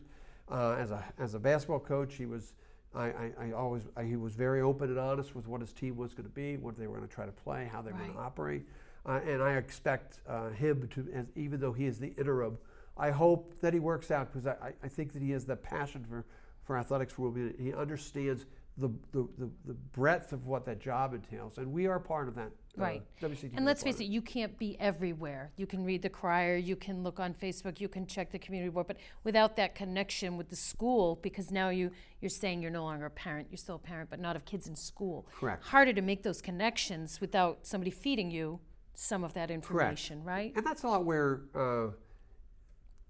Uh, 0.50 0.76
as 0.79 0.90
a 0.90 1.05
as 1.18 1.35
a 1.35 1.38
basketball 1.38 1.81
coach, 1.81 2.14
he 2.14 2.26
was 2.26 2.55
I, 2.94 3.05
I, 3.07 3.31
I 3.40 3.53
always 3.53 3.83
I, 3.96 4.03
he 4.05 4.16
was 4.16 4.35
very 4.35 4.61
open 4.61 4.90
and 4.90 4.98
honest 4.98 5.35
with 5.37 5.46
what 5.46 5.61
his 5.61 5.72
team 5.72 5.96
was 5.96 6.12
going 6.12 6.29
to 6.29 6.35
be, 6.35 6.57
what 6.57 6.76
they 6.76 6.87
were 6.87 6.96
going 6.96 7.09
to 7.09 7.14
try 7.14 7.26
to 7.26 7.33
play, 7.33 7.68
how 7.70 7.83
they 7.83 7.92
were 7.92 7.98
going 7.98 8.12
to 8.14 8.18
operate, 8.20 8.62
uh, 9.07 9.20
and 9.26 9.42
I 9.42 9.55
expect 9.57 10.20
uh, 10.29 10.50
him 10.50 10.88
to, 10.94 11.09
as, 11.14 11.26
even 11.37 11.61
though 11.61 11.72
he 11.72 11.87
is 11.87 11.98
the 12.00 12.12
interim, 12.18 12.59
I 12.96 13.11
hope 13.11 13.55
that 13.61 13.72
he 13.72 13.81
works 13.81 14.11
out 14.11 14.33
because 14.33 14.46
I, 14.46 14.72
I- 14.83 14.88
think 14.88 15.12
that 15.12 15.22
he 15.22 15.31
has 15.31 15.44
the 15.44 15.57
passion 15.57 16.05
for, 16.09 16.24
for 16.64 16.76
athletics 16.76 17.12
for 17.12 17.31
women. 17.31 17.55
He 17.59 17.72
understands 17.72 18.44
the, 18.76 18.88
the, 19.12 19.26
the, 19.38 19.50
the 19.66 19.74
breadth 19.74 20.33
of 20.33 20.46
what 20.46 20.64
that 20.66 20.81
job 20.81 21.14
entails, 21.14 21.59
and 21.59 21.72
we 21.72 21.87
are 21.87 21.98
part 22.00 22.29
of 22.29 22.35
that. 22.35 22.50
Uh, 22.78 22.83
Right. 22.83 23.02
WCTV 23.20 23.56
And 23.56 23.64
let's 23.66 23.83
face 23.83 24.00
it, 24.00 24.04
you 24.04 24.22
can't 24.22 24.59
be 24.59 24.76
everywhere. 24.80 25.52
You 25.56 25.66
can 25.66 25.85
read 25.85 26.02
the 26.02 26.09
crier, 26.09 26.56
you 26.56 26.76
can 26.76 27.02
look 27.02 27.20
on 27.20 27.35
Facebook, 27.35 27.80
you 27.80 27.88
can 27.88 28.06
check 28.06 28.30
the 28.30 28.38
community 28.38 28.70
board, 28.70 28.87
but 28.87 28.96
without 29.24 29.56
that 29.56 29.74
connection 29.74 30.37
with 30.37 30.48
the 30.48 30.56
school, 30.56 31.18
because 31.22 31.50
now 31.50 31.68
you 31.70 31.90
you're 32.20 32.30
saying 32.30 32.62
you're 32.62 32.70
no 32.70 32.85
longer 32.85 33.06
a 33.06 33.11
parent, 33.11 33.48
you're 33.50 33.59
still 33.59 33.76
a 33.76 33.78
parent, 33.78 34.11
but 34.11 34.20
not 34.20 34.37
of 34.37 34.44
kids 34.44 34.66
in 34.66 34.76
school. 34.76 35.26
Correct. 35.35 35.64
Harder 35.64 35.92
to 35.92 36.02
make 36.02 36.22
those 36.22 36.40
connections 36.40 37.20
without 37.20 37.61
somebody 37.62 37.90
feeding 37.90 38.30
you 38.30 38.61
some 38.94 39.24
of 39.24 39.33
that 39.35 39.50
information, 39.50 40.22
right? 40.24 40.52
And 40.54 40.66
that's 40.66 40.83
a 40.83 40.88
lot 40.88 41.04
where, 41.04 41.42
uh, 41.54 41.88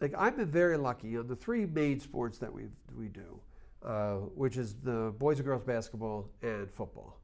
like, 0.01 0.15
I've 0.17 0.37
been 0.37 0.51
very 0.51 0.77
lucky 0.77 1.17
on 1.17 1.27
the 1.27 1.37
three 1.37 1.67
main 1.67 2.01
sports 2.01 2.39
that 2.39 2.53
we 2.53 2.69
we 2.97 3.09
do, 3.09 3.41
uh, 3.85 4.15
which 4.35 4.57
is 4.57 4.77
the 4.83 5.13
boys 5.19 5.39
and 5.39 5.47
girls 5.47 5.65
basketball 5.65 6.31
and 6.43 6.71
football. 6.71 7.20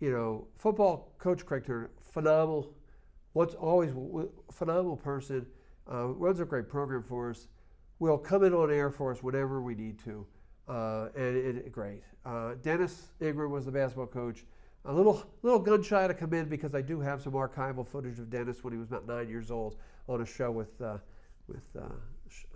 You 0.00 0.12
know, 0.12 0.46
football 0.56 1.12
coach 1.18 1.44
Craig 1.44 1.66
Turner, 1.66 1.90
phenomenal. 1.98 2.72
What's 3.32 3.54
always 3.54 3.90
phenomenal 4.52 4.96
person, 4.96 5.46
uh, 5.92 6.06
runs 6.06 6.40
a 6.40 6.44
great 6.44 6.68
program 6.68 7.02
for 7.02 7.30
us. 7.30 7.48
Will 7.98 8.16
come 8.16 8.44
in 8.44 8.54
on 8.54 8.70
air 8.70 8.90
for 8.90 9.10
us 9.10 9.22
whenever 9.24 9.60
we 9.60 9.74
need 9.74 9.98
to, 10.04 10.24
uh, 10.68 11.08
and 11.16 11.36
it, 11.36 11.72
great. 11.72 12.02
Uh, 12.24 12.54
Dennis 12.62 13.08
Ingram 13.20 13.50
was 13.50 13.64
the 13.64 13.72
basketball 13.72 14.06
coach. 14.06 14.44
A 14.84 14.92
little 14.92 15.24
little 15.42 15.58
gun 15.58 15.82
shy 15.82 16.06
to 16.06 16.14
come 16.14 16.32
in 16.32 16.48
because 16.48 16.74
I 16.76 16.80
do 16.80 17.00
have 17.00 17.20
some 17.20 17.32
archival 17.32 17.86
footage 17.86 18.20
of 18.20 18.30
Dennis 18.30 18.62
when 18.62 18.72
he 18.72 18.78
was 18.78 18.88
about 18.88 19.08
nine 19.08 19.28
years 19.28 19.50
old 19.50 19.76
on 20.08 20.20
a 20.20 20.26
show 20.26 20.52
with 20.52 20.80
uh, 20.80 20.98
with 21.48 21.64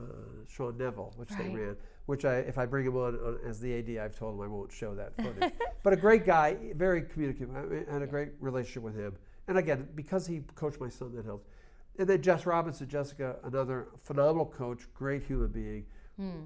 uh, 0.01 0.03
Sean 0.49 0.77
Neville, 0.79 1.13
which 1.17 1.31
they 1.31 1.49
ran. 1.49 1.77
Which 2.07 2.25
I, 2.25 2.39
if 2.39 2.59
I 2.59 2.67
bring 2.67 2.85
him 2.87 2.97
on, 2.97 3.15
on 3.17 3.39
as 3.47 3.61
the 3.61 3.79
AD, 3.79 4.05
I've 4.05 4.17
told 4.17 4.35
him 4.35 4.41
I 4.41 4.49
won't 4.49 4.73
show 4.73 4.95
that 4.95 5.15
footage. 5.17 5.53
but 5.85 5.93
a 5.93 5.97
great 5.97 6.27
guy, 6.27 6.57
very 6.75 7.03
communicative. 7.03 7.51
I 7.55 7.93
had 7.93 8.03
a 8.03 8.07
great 8.07 8.31
relationship 8.41 8.83
with 8.83 8.97
him. 8.97 9.17
And 9.49 9.57
again, 9.59 9.89
because 9.95 10.27
he 10.27 10.41
coached 10.57 10.81
my 10.81 10.89
son, 10.89 11.15
that 11.15 11.25
helped. 11.25 11.49
And 11.99 12.09
then 12.09 12.21
Jess 12.23 12.45
Robinson, 12.47 12.89
Jessica, 12.89 13.37
another 13.45 13.89
phenomenal 14.03 14.47
coach, 14.47 14.89
great 14.95 15.23
human 15.23 15.49
being, 15.49 15.85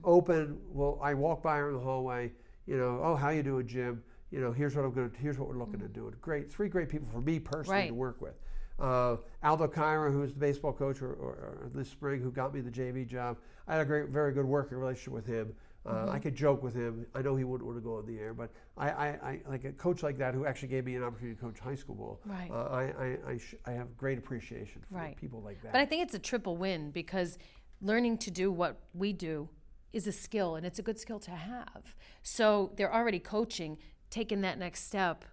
open. 0.04 0.58
Well, 0.72 0.98
I 1.02 1.14
walk 1.14 1.42
by 1.42 1.56
her 1.56 1.68
in 1.68 1.74
the 1.74 1.80
hallway. 1.80 2.32
You 2.66 2.76
know, 2.78 3.00
oh, 3.02 3.14
how 3.14 3.30
you 3.30 3.42
doing, 3.42 3.66
Jim? 3.66 4.02
You 4.30 4.40
know, 4.40 4.52
here's 4.52 4.74
what 4.74 4.84
I'm 4.84 4.92
going 4.92 5.10
to. 5.10 5.16
Here's 5.18 5.38
what 5.38 5.48
we're 5.48 5.58
looking 5.58 5.80
to 5.80 5.88
do. 5.88 6.12
Great, 6.20 6.50
three 6.50 6.68
great 6.68 6.88
people 6.88 7.08
for 7.10 7.20
me 7.20 7.38
personally 7.38 7.80
Right. 7.80 7.88
to 7.88 7.94
work 7.94 8.20
with. 8.20 8.34
Uh, 8.78 9.16
Aldo 9.42 9.68
Kyra, 9.68 10.12
who's 10.12 10.32
the 10.32 10.38
baseball 10.38 10.72
coach 10.72 11.00
or, 11.00 11.12
or, 11.14 11.30
or 11.32 11.70
this 11.74 11.88
spring, 11.88 12.20
who 12.20 12.30
got 12.30 12.52
me 12.54 12.60
the 12.60 12.70
JV 12.70 13.06
job. 13.06 13.38
I 13.66 13.72
had 13.74 13.82
a 13.82 13.84
great, 13.84 14.08
very 14.10 14.32
good 14.32 14.44
working 14.44 14.76
relationship 14.78 15.12
with 15.12 15.26
him. 15.26 15.54
Uh, 15.86 16.08
I 16.10 16.18
could 16.18 16.34
joke 16.34 16.64
with 16.64 16.74
him. 16.74 17.06
I 17.14 17.22
know 17.22 17.36
he 17.36 17.44
wouldn't 17.44 17.64
want 17.64 17.78
to 17.78 17.82
go 17.82 17.96
on 17.98 18.06
the 18.06 18.18
air, 18.18 18.34
but 18.34 18.50
I, 18.76 18.90
I, 18.90 19.06
I 19.06 19.40
like 19.48 19.64
a 19.64 19.70
coach 19.72 20.02
like 20.02 20.18
that 20.18 20.34
who 20.34 20.44
actually 20.44 20.66
gave 20.68 20.84
me 20.84 20.96
an 20.96 21.04
opportunity 21.04 21.36
to 21.36 21.40
coach 21.40 21.60
high 21.60 21.76
school 21.76 21.94
ball. 21.94 22.20
Right. 22.26 22.50
Uh, 22.50 22.54
I, 22.64 22.82
I, 22.82 23.18
I, 23.34 23.38
sh- 23.38 23.54
I 23.64 23.70
have 23.70 23.96
great 23.96 24.18
appreciation 24.18 24.82
for 24.88 24.96
Right. 24.96 25.16
people 25.16 25.42
like 25.42 25.62
that. 25.62 25.70
But 25.72 25.80
I 25.80 25.86
think 25.86 26.02
it's 26.02 26.14
a 26.14 26.18
triple 26.18 26.56
win 26.56 26.90
because 26.90 27.38
learning 27.80 28.18
to 28.18 28.32
do 28.32 28.50
what 28.50 28.80
we 28.94 29.12
do 29.12 29.48
is 29.92 30.08
a 30.08 30.12
skill 30.12 30.56
and 30.56 30.66
it's 30.66 30.80
a 30.80 30.82
good 30.82 30.98
skill 30.98 31.20
to 31.20 31.30
have. 31.30 31.94
So 32.24 32.72
they're 32.76 32.92
already 32.92 33.20
coaching, 33.20 33.78
taking 34.10 34.40
that 34.40 34.58
next 34.58 34.82
step. 34.88 35.24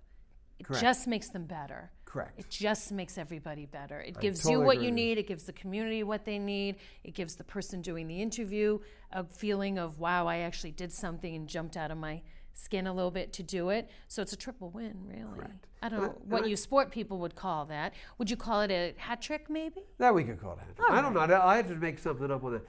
It 0.60 0.68
Correct. 0.68 0.84
just 0.84 1.08
makes 1.08 1.30
them 1.30 1.46
better. 1.46 1.92
Correct. 2.14 2.40
It 2.40 2.48
just 2.48 2.92
makes 2.92 3.18
everybody 3.18 3.66
better. 3.66 4.00
It 4.00 4.16
I 4.18 4.22
gives 4.22 4.44
totally 4.44 4.62
you 4.62 4.66
what 4.68 4.82
you 4.84 4.92
need, 4.92 5.18
it 5.18 5.26
gives 5.26 5.46
the 5.46 5.54
community 5.54 6.04
what 6.04 6.26
they 6.26 6.38
need, 6.38 6.76
it 7.04 7.16
gives 7.16 7.36
the 7.36 7.44
person 7.44 7.82
doing 7.82 8.08
the 8.08 8.22
interview 8.22 8.78
a 9.12 9.24
feeling 9.24 9.80
of, 9.80 9.98
wow, 9.98 10.28
I 10.28 10.38
actually 10.40 10.72
did 10.72 10.92
something 10.92 11.36
and 11.36 11.48
jumped 11.48 11.76
out 11.76 11.90
of 11.90 11.98
my 11.98 12.22
skin 12.54 12.86
a 12.86 12.94
little 12.94 13.10
bit 13.10 13.34
to 13.34 13.42
do 13.42 13.70
it. 13.70 13.90
So 14.10 14.22
it's 14.22 14.32
a 14.32 14.36
triple 14.36 14.70
win, 14.70 14.94
really. 15.08 15.24
Correct. 15.40 15.68
I 15.82 15.90
don't 15.90 16.04
know 16.04 16.16
what 16.26 16.48
you 16.48 16.56
sport 16.56 16.92
people 16.92 17.18
would 17.18 17.34
call 17.34 17.66
that. 17.66 17.96
Would 18.20 18.30
you 18.30 18.38
call 18.38 18.62
it 18.62 18.70
a 18.70 18.94
hat 18.98 19.20
trick, 19.20 19.50
maybe? 19.50 19.82
That 19.98 20.14
we 20.14 20.24
could 20.24 20.40
call 20.40 20.54
it. 20.54 20.82
I 20.88 21.02
don't 21.02 21.16
know. 21.16 21.22
I 21.22 21.56
had 21.56 21.68
to 21.70 21.76
make 21.76 21.98
something 21.98 22.30
up 22.30 22.44
with 22.44 22.54
it. 22.54 22.68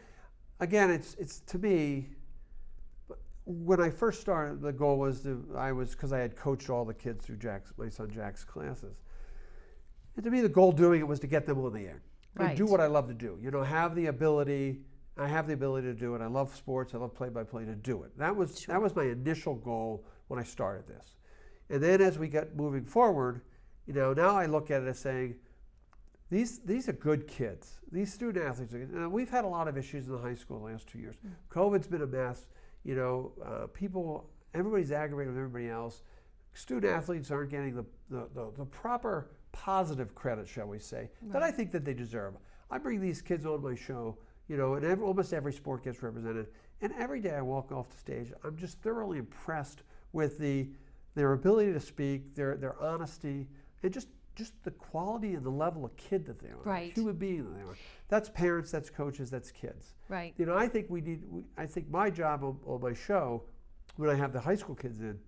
Again, 0.60 0.90
it's 0.90 1.14
it's 1.18 1.40
to 1.40 1.58
me. 1.58 2.08
When 3.44 3.78
I 3.78 3.90
first 3.90 4.22
started, 4.22 4.62
the 4.62 4.72
goal 4.72 4.96
was 4.98 5.20
to 5.24 5.44
I 5.54 5.72
was 5.72 5.90
because 5.90 6.14
I 6.14 6.20
had 6.20 6.34
coached 6.34 6.70
all 6.70 6.86
the 6.86 6.94
kids 6.94 7.26
through 7.26 7.36
Jack's 7.36 7.72
my 7.76 7.90
son 7.90 8.10
Jack's 8.10 8.42
classes. 8.42 8.96
And 10.16 10.24
to 10.24 10.30
me, 10.30 10.40
the 10.40 10.48
goal 10.48 10.72
doing 10.72 11.00
it 11.00 11.08
was 11.08 11.20
to 11.20 11.26
get 11.26 11.46
them 11.46 11.64
on 11.64 11.72
the 11.72 11.86
air 11.86 12.02
and 12.38 12.56
do 12.56 12.66
what 12.66 12.80
I 12.80 12.86
love 12.86 13.08
to 13.08 13.14
do. 13.14 13.38
You 13.40 13.50
know, 13.50 13.62
have 13.62 13.94
the 13.94 14.06
ability. 14.06 14.80
I 15.16 15.28
have 15.28 15.46
the 15.46 15.54
ability 15.54 15.86
to 15.88 15.94
do 15.94 16.14
it. 16.14 16.22
I 16.22 16.26
love 16.26 16.54
sports. 16.54 16.94
I 16.94 16.98
love 16.98 17.14
play 17.14 17.28
by 17.28 17.44
play 17.44 17.64
to 17.64 17.74
do 17.74 18.02
it. 18.02 18.16
That 18.18 18.34
was 18.34 18.64
that 18.66 18.80
was 18.80 18.94
my 18.94 19.04
initial 19.04 19.54
goal 19.54 20.04
when 20.28 20.40
I 20.40 20.44
started 20.44 20.86
this. 20.88 21.14
And 21.70 21.82
then 21.82 22.00
as 22.00 22.18
we 22.18 22.28
got 22.28 22.54
moving 22.54 22.84
forward, 22.84 23.42
you 23.86 23.94
know, 23.94 24.12
now 24.12 24.36
I 24.36 24.46
look 24.46 24.70
at 24.70 24.82
it 24.82 24.88
as 24.88 24.98
saying, 24.98 25.36
these 26.30 26.58
these 26.60 26.88
are 26.88 26.92
good 26.92 27.26
kids. 27.28 27.80
These 27.92 28.12
student 28.12 28.44
athletes. 28.44 28.74
Are, 28.74 28.78
now, 28.78 29.08
we've 29.08 29.30
had 29.30 29.44
a 29.44 29.48
lot 29.48 29.68
of 29.68 29.78
issues 29.78 30.06
in 30.06 30.12
the 30.12 30.18
high 30.18 30.34
school 30.34 30.58
the 30.58 30.64
last 30.64 30.88
two 30.88 30.98
years. 30.98 31.16
COVID's 31.50 31.86
been 31.86 32.02
a 32.02 32.06
mess. 32.06 32.46
You 32.82 32.96
know, 32.96 33.32
uh, 33.44 33.66
people, 33.68 34.28
everybody's 34.52 34.92
aggravated 34.92 35.32
with 35.32 35.38
everybody 35.38 35.70
else. 35.70 36.02
Student 36.54 36.92
athletes 36.92 37.30
aren't 37.30 37.50
getting 37.50 37.74
the, 37.74 37.84
the, 38.10 38.28
the, 38.34 38.50
the 38.58 38.64
proper 38.64 39.30
positive 39.52 40.14
credit, 40.14 40.48
shall 40.48 40.66
we 40.66 40.78
say, 40.78 41.10
that 41.24 41.42
I 41.42 41.50
think 41.50 41.70
that 41.72 41.84
they 41.84 41.94
deserve. 41.94 42.34
I 42.70 42.78
bring 42.78 43.00
these 43.00 43.20
kids 43.20 43.44
on 43.44 43.62
my 43.62 43.74
show, 43.74 44.16
you 44.48 44.56
know, 44.56 44.74
and 44.74 44.84
every, 44.84 45.04
almost 45.04 45.32
every 45.32 45.52
sport 45.52 45.84
gets 45.84 46.02
represented. 46.02 46.46
And 46.80 46.92
every 46.98 47.20
day 47.20 47.34
I 47.34 47.40
walk 47.42 47.72
off 47.72 47.88
the 47.90 47.96
stage, 47.98 48.32
I'm 48.44 48.56
just 48.56 48.80
thoroughly 48.82 49.18
impressed 49.18 49.82
with 50.12 50.38
the 50.38 50.68
their 51.16 51.32
ability 51.32 51.72
to 51.72 51.78
speak, 51.80 52.34
their 52.34 52.56
their 52.56 52.80
honesty, 52.82 53.46
and 53.84 53.92
just 53.92 54.08
just 54.34 54.52
the 54.64 54.72
quality 54.72 55.34
and 55.34 55.44
the 55.44 55.50
level 55.50 55.84
of 55.84 55.96
kid 55.96 56.26
that 56.26 56.40
they 56.40 56.48
are, 56.48 56.58
Right. 56.64 56.92
human 56.92 57.14
being 57.14 57.44
that 57.44 57.54
they 57.54 57.62
are. 57.62 57.76
That's 58.08 58.28
parents, 58.28 58.72
that's 58.72 58.90
coaches, 58.90 59.30
that's 59.30 59.52
kids. 59.52 59.94
Right. 60.08 60.34
You 60.36 60.46
know, 60.46 60.56
I 60.56 60.66
think 60.66 60.86
we 60.90 61.00
need. 61.00 61.22
We, 61.30 61.44
I 61.56 61.66
think 61.66 61.88
my 61.88 62.10
job 62.10 62.42
on, 62.42 62.58
on 62.66 62.80
my 62.80 62.92
show, 62.94 63.44
when 63.96 64.10
I 64.10 64.14
have 64.16 64.32
the 64.32 64.40
high 64.40 64.56
school 64.56 64.74
kids 64.74 65.00
in, 65.00 65.18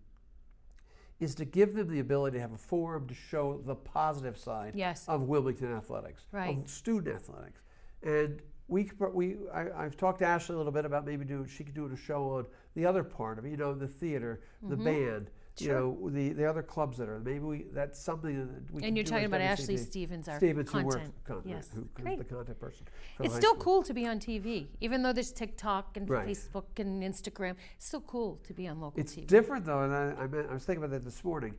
is 1.19 1.35
to 1.37 1.45
give 1.45 1.75
them 1.75 1.89
the 1.89 2.01
ability 2.01 2.37
to 2.37 2.41
have 2.41 2.53
a 2.53 2.59
forum 2.59 3.07
to 3.09 3.15
show 3.15 3.61
the 3.65 3.75
positive 3.75 4.37
side 4.37 4.73
Yes. 4.75 5.09
of 5.09 5.23
Wilmington 5.23 5.73
athletics, 5.73 6.27
Right. 6.33 6.59
of 6.59 6.69
student 6.69 7.17
athletics, 7.17 7.61
and 8.03 8.43
we 8.69 8.91
we 9.13 9.37
I, 9.53 9.85
I've 9.85 9.97
talked 9.97 10.19
to 10.19 10.27
Ashley 10.27 10.55
a 10.55 10.59
little 10.59 10.73
bit 10.73 10.85
about 10.85 11.07
maybe 11.07 11.25
doing 11.25 11.47
she 11.47 11.65
could 11.65 11.75
do 11.75 11.87
a 11.87 11.97
show 11.97 12.31
on 12.31 12.47
the 12.75 12.85
other 12.85 13.05
part 13.05 13.39
of 13.39 13.45
it, 13.47 13.51
you 13.51 13.57
know, 13.57 13.75
the 13.75 13.89
theater, 13.89 14.41
the 14.63 14.75
mm-hmm. 14.75 14.85
band. 14.85 15.31
You. 15.61 15.67
Sure. 15.67 15.81
know 15.81 16.11
the, 16.11 16.31
the 16.35 16.45
other 16.45 16.63
clubs 16.63 16.99
that 16.99 17.09
are 17.09 17.19
maybe 17.21 17.39
we 17.39 17.65
that's 17.73 17.99
something 17.99 18.37
that 18.47 18.73
we 18.73 18.81
can 18.81 18.89
And 18.89 18.97
you're 18.97 19.05
talking 19.05 19.25
about 19.25 19.41
Ashley 19.41 19.77
WCT. 19.77 19.87
Stevens, 19.87 20.29
our 20.29 20.37
Stevens, 20.39 20.71
who 20.71 20.83
works 20.83 20.97
content. 21.25 21.47
yes. 21.47 21.69
who, 21.75 21.89
Great. 22.03 22.19
the 22.19 22.25
content 22.25 22.61
person. 22.61 22.87
It's 23.21 23.35
still 23.35 23.53
school. 23.55 23.63
cool 23.63 23.83
to 23.85 23.95
be 23.95 24.07
on 24.07 24.19
TV, 24.19 24.67
even 24.81 25.03
though 25.03 25.13
there's 25.13 25.33
TikTok 25.33 25.97
and 25.97 26.09
Right. 26.11 26.29
Facebook 26.29 26.65
and 26.79 27.03
Instagram. 27.03 27.55
It's 27.77 27.87
still 27.87 28.03
cool 28.03 28.39
to 28.47 28.53
be 28.53 28.69
on 28.69 28.81
local 28.81 29.01
It's 29.01 29.15
TV. 29.15 29.27
different 29.27 29.65
though, 29.65 29.83
and 29.83 29.95
I, 29.95 30.15
I, 30.23 30.27
meant, 30.27 30.49
I 30.51 30.55
was 30.55 30.65
thinking 30.65 30.85
about 30.85 30.93
that 30.93 31.05
this 31.05 31.25
morning. 31.25 31.55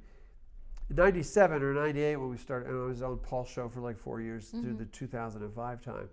In 0.89 0.95
'97 0.95 1.61
or 1.63 1.73
'98 1.73 2.15
when 2.17 2.29
we 2.29 2.37
started, 2.37 2.69
and 2.69 2.81
I 2.83 2.85
was 2.85 3.01
on 3.01 3.17
Paul's 3.17 3.49
show 3.49 3.67
for 3.67 3.81
like 3.81 3.97
four 3.97 4.21
years 4.21 4.49
through 4.49 4.61
Mm-hmm. 4.61 4.77
the 4.77 4.85
2005 4.85 5.81
time. 5.81 6.09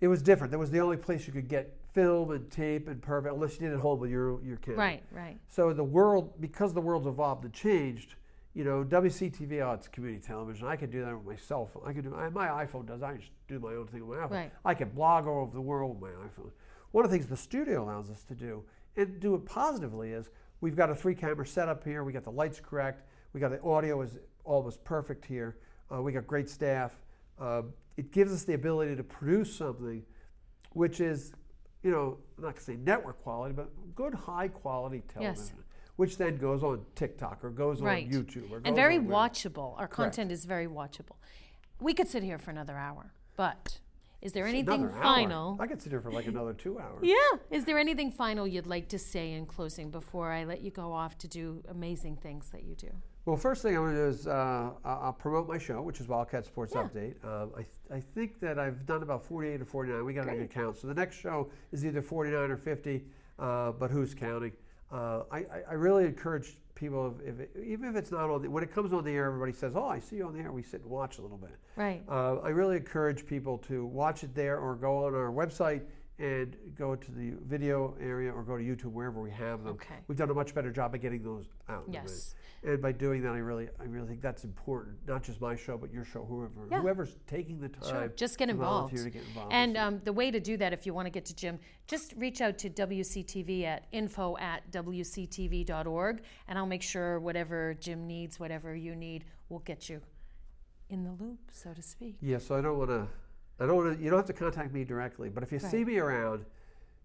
It 0.00 0.08
was 0.08 0.22
different. 0.22 0.50
That 0.50 0.58
was 0.58 0.70
the 0.70 0.80
only 0.80 0.96
place 0.96 1.26
you 1.26 1.32
could 1.32 1.48
get 1.48 1.74
film 1.92 2.30
and 2.30 2.50
tape 2.50 2.88
and 2.88 3.00
perfect, 3.00 3.34
unless 3.34 3.54
you 3.54 3.60
did 3.60 3.72
it 3.72 3.76
at 3.76 3.80
home 3.80 3.98
with 3.98 4.10
your 4.10 4.42
your 4.44 4.56
camera. 4.58 4.78
Right, 4.78 5.02
right. 5.10 5.38
So 5.48 5.72
the 5.72 5.84
world, 5.84 6.40
because 6.40 6.74
the 6.74 6.80
world's 6.80 7.06
evolved 7.06 7.44
and 7.44 7.52
changed, 7.52 8.14
you 8.54 8.64
know, 8.64 8.84
WCTV, 8.84 9.62
oh, 9.62 9.72
it's 9.72 9.88
community 9.88 10.22
television. 10.26 10.66
I 10.66 10.76
can 10.76 10.90
do 10.90 11.04
that 11.04 11.16
with 11.16 11.26
my 11.26 11.36
cell 11.36 11.66
phone. 11.66 11.82
I 11.86 11.92
can 11.92 12.02
do. 12.02 12.14
I, 12.14 12.28
my 12.28 12.48
iPhone 12.48 12.86
does. 12.86 13.02
I 13.02 13.14
just 13.14 13.30
do 13.48 13.58
my 13.58 13.72
own 13.74 13.86
thing 13.86 14.06
with 14.06 14.18
my 14.18 14.26
iPhone. 14.26 14.30
Right. 14.30 14.52
I 14.64 14.74
can 14.74 14.90
blog 14.90 15.26
all 15.26 15.42
over 15.42 15.54
the 15.54 15.60
world 15.60 16.00
with 16.00 16.10
my 16.10 16.16
iPhone. 16.26 16.50
One 16.92 17.04
of 17.04 17.10
the 17.10 17.16
things 17.16 17.28
the 17.28 17.36
studio 17.36 17.84
allows 17.84 18.10
us 18.10 18.22
to 18.24 18.34
do 18.34 18.62
and 18.96 19.20
do 19.20 19.34
it 19.34 19.44
positively 19.44 20.12
is 20.12 20.30
we've 20.60 20.76
got 20.76 20.90
a 20.90 20.94
three-camera 20.94 21.46
setup 21.46 21.84
here. 21.84 22.04
We 22.04 22.12
got 22.12 22.24
the 22.24 22.30
lights 22.30 22.60
correct. 22.60 23.02
We 23.32 23.40
got 23.40 23.50
the 23.50 23.62
audio 23.62 24.00
is 24.02 24.18
almost 24.44 24.82
perfect 24.84 25.24
here. 25.24 25.56
Uh, 25.92 26.02
we 26.02 26.12
got 26.12 26.26
great 26.26 26.48
staff. 26.48 26.92
Uh, 27.38 27.62
it 27.96 28.12
gives 28.12 28.32
us 28.32 28.44
the 28.44 28.54
ability 28.54 28.96
to 28.96 29.02
produce 29.04 29.54
something 29.54 30.02
which 30.72 31.00
is, 31.00 31.32
you 31.82 31.90
know, 31.90 32.18
I'm 32.36 32.44
not 32.44 32.48
going 32.50 32.54
to 32.56 32.60
say 32.62 32.76
network 32.76 33.22
quality, 33.22 33.54
but 33.54 33.70
good 33.94 34.12
high 34.14 34.48
quality 34.48 35.02
television, 35.08 35.56
which 35.96 36.18
then 36.18 36.36
goes 36.36 36.62
on 36.62 36.84
TikTok 36.94 37.42
or 37.42 37.50
goes 37.50 37.80
Right. 37.80 38.06
on 38.06 38.12
YouTube 38.12 38.50
or 38.50 38.60
goes 38.60 38.62
And 38.66 38.76
very 38.76 38.98
watchable. 38.98 39.78
Our 39.78 39.88
content 39.88 40.30
is 40.30 40.44
very 40.44 40.66
watchable. 40.66 41.16
We 41.80 41.94
could 41.94 42.08
sit 42.08 42.22
here 42.22 42.38
for 42.38 42.50
another 42.50 42.76
hour, 42.76 43.12
but 43.36 43.80
Is 44.22 44.32
there 44.32 44.46
anything 44.46 44.88
final? 44.88 45.56
I 45.60 45.66
could 45.66 45.80
sit 45.80 45.92
here 45.92 46.00
for 46.00 46.10
like 46.10 46.26
another 46.26 46.52
two 46.54 46.78
hours. 46.78 47.00
Yeah. 47.02 47.14
Is 47.50 47.64
there 47.64 47.78
anything 47.78 48.10
final 48.10 48.46
you'd 48.46 48.66
like 48.66 48.88
to 48.88 48.98
say 48.98 49.32
in 49.32 49.46
closing 49.46 49.90
before 49.90 50.32
I 50.32 50.44
let 50.44 50.62
you 50.62 50.70
go 50.70 50.92
off 50.92 51.16
to 51.18 51.28
do 51.28 51.62
amazing 51.68 52.16
things 52.16 52.50
that 52.50 52.64
you 52.64 52.74
do? 52.74 52.90
Well, 53.26 53.36
first 53.36 53.60
thing 53.62 53.76
I 53.76 53.80
want 53.80 53.92
to 53.94 54.02
do 54.04 54.08
is 54.08 54.28
uh, 54.28 54.70
I'll 54.84 55.12
promote 55.12 55.48
my 55.48 55.58
show, 55.58 55.82
which 55.82 56.00
is 56.00 56.06
Wildcat 56.06 56.46
Sports 56.46 56.74
Yeah. 56.76 56.84
Update. 56.84 57.24
Um, 57.24 57.50
I, 57.56 57.62
th- 57.62 57.68
I 57.90 57.98
think 58.00 58.38
that 58.38 58.56
I've 58.56 58.86
done 58.86 59.02
about 59.02 59.24
48 59.24 59.60
or 59.60 59.64
49. 59.64 60.04
We 60.04 60.14
got 60.14 60.22
a 60.22 60.24
Great. 60.26 60.38
good 60.38 60.50
count. 60.50 60.76
So 60.78 60.86
the 60.86 60.94
next 60.94 61.16
show 61.16 61.50
is 61.72 61.84
either 61.84 62.00
49 62.02 62.50
or 62.52 62.56
50, 62.56 63.04
uh, 63.40 63.72
but 63.72 63.90
who's 63.90 64.14
counting? 64.14 64.52
Uh, 64.92 65.22
I, 65.32 65.38
I, 65.38 65.44
I 65.70 65.74
really 65.74 66.04
encourage 66.04 66.56
people, 66.76 67.16
if, 67.20 67.34
if 67.34 67.40
it, 67.40 67.50
even 67.66 67.88
if 67.88 67.96
it's 67.96 68.12
not 68.12 68.30
on 68.30 68.42
the, 68.42 68.48
when 68.48 68.62
it 68.62 68.72
comes 68.72 68.92
on 68.92 69.02
the 69.02 69.10
air, 69.10 69.26
everybody 69.26 69.52
says, 69.52 69.74
"Oh, 69.74 69.88
I 69.88 69.98
see 69.98 70.16
you 70.16 70.26
on 70.28 70.32
the 70.32 70.38
air." 70.38 70.52
We 70.52 70.62
sit 70.62 70.82
and 70.82 70.88
watch 70.90 71.18
a 71.18 71.22
little 71.22 71.36
bit. 71.38 71.50
Right. 71.74 72.04
Uh, 72.08 72.36
I 72.36 72.50
really 72.50 72.76
encourage 72.76 73.26
people 73.26 73.58
to 73.66 73.84
watch 73.86 74.22
it 74.22 74.32
there 74.36 74.58
or 74.60 74.76
go 74.76 75.04
on 75.06 75.14
our 75.16 75.32
website 75.32 75.82
and 76.18 76.56
go 76.78 76.96
to 76.96 77.12
the 77.12 77.34
video 77.44 77.94
area 78.00 78.32
or 78.32 78.42
go 78.42 78.56
to 78.56 78.62
YouTube 78.64 78.92
wherever 78.92 79.20
we 79.20 79.30
have 79.30 79.62
them. 79.64 79.74
Okay. 79.74 79.96
We've 80.08 80.16
done 80.16 80.30
a 80.30 80.34
much 80.34 80.54
better 80.54 80.70
job 80.70 80.94
of 80.94 81.02
getting 81.02 81.22
those 81.22 81.44
out. 81.68 81.84
Yes. 81.90 82.34
And 82.64 82.80
by 82.80 82.92
doing 82.92 83.22
that, 83.22 83.32
I 83.32 83.38
really, 83.38 83.68
I 83.78 83.84
really 83.84 84.08
think 84.08 84.22
that's 84.22 84.42
important. 84.44 84.96
Not 85.06 85.22
just 85.22 85.42
my 85.42 85.54
show, 85.54 85.76
but 85.76 85.92
your 85.92 86.04
show. 86.06 86.24
Whoever, 86.24 86.52
Yeah. 86.70 86.80
whoever's 86.80 87.16
taking 87.26 87.60
the 87.60 87.68
time. 87.68 87.88
Sure. 87.90 88.08
Just 88.16 88.38
get 88.38 88.48
involved. 88.48 88.92
volunteer 88.94 89.04
to 89.04 89.10
get 89.10 89.28
involved. 89.28 89.52
And 89.52 89.76
um, 89.76 90.00
the 90.04 90.12
way 90.12 90.30
to 90.30 90.40
do 90.40 90.56
that, 90.56 90.72
if 90.72 90.86
you 90.86 90.94
want 90.94 91.04
to 91.06 91.10
get 91.10 91.26
to 91.26 91.36
Jim, 91.36 91.58
just 91.86 92.14
reach 92.16 92.40
out 92.40 92.56
to 92.58 92.70
WCTV 92.70 93.64
at 93.64 93.84
info 93.92 94.38
at 94.38 94.70
WCTV.org, 94.72 96.22
and 96.48 96.58
I'll 96.58 96.66
make 96.66 96.82
sure 96.82 97.20
whatever 97.20 97.74
Jim 97.74 98.06
needs, 98.06 98.40
whatever 98.40 98.74
you 98.74 98.96
need, 98.96 99.24
we'll 99.50 99.60
get 99.60 99.88
you 99.90 100.00
in 100.88 101.04
the 101.04 101.12
loop, 101.22 101.38
so 101.52 101.74
to 101.74 101.82
speak. 101.82 102.16
Yeah, 102.22 102.38
so 102.38 102.56
I 102.56 102.62
don't 102.62 102.78
want 102.78 102.90
to. 102.90 103.06
I 103.58 103.66
don't 103.66 103.76
want 103.76 103.96
to. 103.98 104.02
You 104.04 104.10
don't 104.10 104.18
have 104.18 104.26
to 104.26 104.32
contact 104.32 104.72
me 104.72 104.84
directly, 104.84 105.28
but 105.28 105.42
if 105.42 105.50
you 105.52 105.58
see 105.58 105.84
me 105.84 105.98
around, 105.98 106.44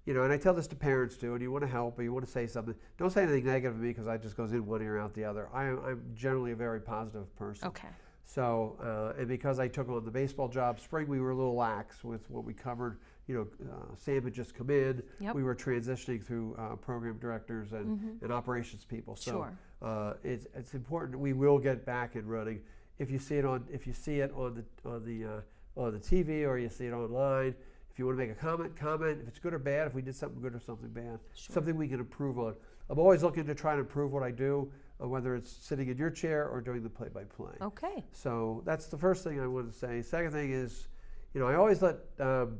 you 0.06 0.14
know, 0.14 0.24
and 0.24 0.34
I 0.34 0.38
tell 0.38 0.54
this 0.54 0.68
to 0.68 0.76
parents 0.76 1.16
too, 1.16 1.34
and 1.34 1.42
you 1.42 1.52
want 1.52 1.64
to 1.64 1.70
help 1.70 1.98
or 1.98 2.04
you 2.04 2.12
want 2.14 2.26
to 2.26 2.32
say 2.32 2.48
something, 2.48 2.76
don't 2.98 3.12
say 3.12 3.24
anything 3.24 3.46
negative 3.46 3.78
to 3.78 3.82
me 3.82 3.90
because 3.90 4.08
I 4.08 4.18
just 4.18 4.36
goes 4.36 4.52
in 4.52 4.66
one 4.66 4.82
ear 4.82 4.98
out 5.00 5.14
the 5.14 5.24
other. 5.24 5.48
I, 5.54 5.64
I'm 5.70 6.04
generally 6.16 6.52
a 6.52 6.56
very 6.56 6.82
positive 6.82 7.34
person. 7.36 7.68
Okay. 7.70 7.88
So, 8.26 8.78
uh, 8.82 9.20
and 9.20 9.28
because 9.28 9.60
I 9.60 9.68
took 9.68 9.90
on 9.90 10.06
the 10.06 10.12
baseball 10.12 10.48
job, 10.48 10.80
spring 10.80 11.08
we 11.08 11.20
were 11.20 11.32
a 11.32 11.36
little 11.36 11.56
lax 11.56 12.04
with 12.04 12.30
what 12.30 12.44
we 12.44 12.54
covered. 12.54 13.00
You 13.28 13.36
know, 13.60 13.70
uh, 13.72 13.96
Sam 13.96 14.24
had 14.24 14.34
just 14.34 14.54
come 14.56 14.70
in. 14.70 15.02
Yep. 15.20 15.36
We 15.36 15.44
were 15.44 15.56
transitioning 15.56 16.24
through 16.26 16.56
uh, 16.58 16.76
program 16.76 17.18
directors 17.20 17.72
and, 17.74 18.22
and 18.22 18.32
operations 18.34 18.84
people. 18.84 19.16
So 19.16 19.32
Sure. 19.32 19.58
uh, 19.82 20.14
it's, 20.24 20.48
it's 20.56 20.74
important. 20.74 21.20
We 21.20 21.34
will 21.34 21.60
get 21.60 21.86
back 21.86 22.16
in 22.16 22.26
running. 22.28 22.62
If 23.00 23.10
you 23.10 23.20
see 23.20 23.36
it 23.36 23.46
on, 23.46 23.66
if 23.72 23.86
you 23.88 23.94
see 23.94 24.20
it 24.20 24.32
on 24.36 24.56
the 24.84 24.90
on 24.90 25.06
the 25.06 25.26
uh, 25.26 25.42
on 25.76 25.94
the 25.94 26.00
TV 26.00 26.48
or 26.48 26.58
you 26.58 26.70
see 26.70 26.86
it 26.86 26.92
online, 26.94 27.56
if 27.92 28.00
you 28.00 28.06
want 28.06 28.18
to 28.18 28.26
make 28.26 28.32
a 28.36 28.40
comment, 28.40 28.76
comment. 28.76 29.20
If 29.22 29.28
it's 29.28 29.40
good 29.40 29.54
or 29.54 29.60
bad, 29.60 29.88
if 29.88 29.94
we 29.94 30.02
did 30.02 30.16
something 30.16 30.42
good 30.42 30.56
or 30.56 30.60
something 30.60 30.90
bad, 30.90 31.20
Sure. 31.34 31.54
something 31.54 31.76
we 31.76 31.88
can 31.88 32.00
improve 32.00 32.40
on. 32.40 32.56
I'm 32.90 33.00
always 33.00 33.24
looking 33.24 33.46
to 33.46 33.56
try 33.56 33.72
and 33.72 33.80
improve 33.82 34.12
what 34.12 34.24
I 34.24 34.32
do, 34.32 34.72
uh, 35.02 35.08
whether 35.08 35.36
it's 35.36 35.50
sitting 35.52 35.88
in 35.90 35.98
your 35.98 36.10
chair 36.10 36.48
or 36.48 36.62
doing 36.62 36.84
the 36.84 36.90
play-by-play. 36.90 37.54
Okay. 37.62 38.04
So 38.12 38.62
that's 38.66 38.88
the 38.88 38.98
first 38.98 39.24
thing 39.24 39.40
I 39.40 39.48
want 39.48 39.72
to 39.72 39.78
say. 39.78 40.02
Second 40.02 40.32
thing 40.32 40.52
is, 40.52 40.88
you 41.34 41.40
know, 41.40 41.48
I 41.48 41.56
always 41.56 41.82
let 41.82 41.98
um, 42.20 42.60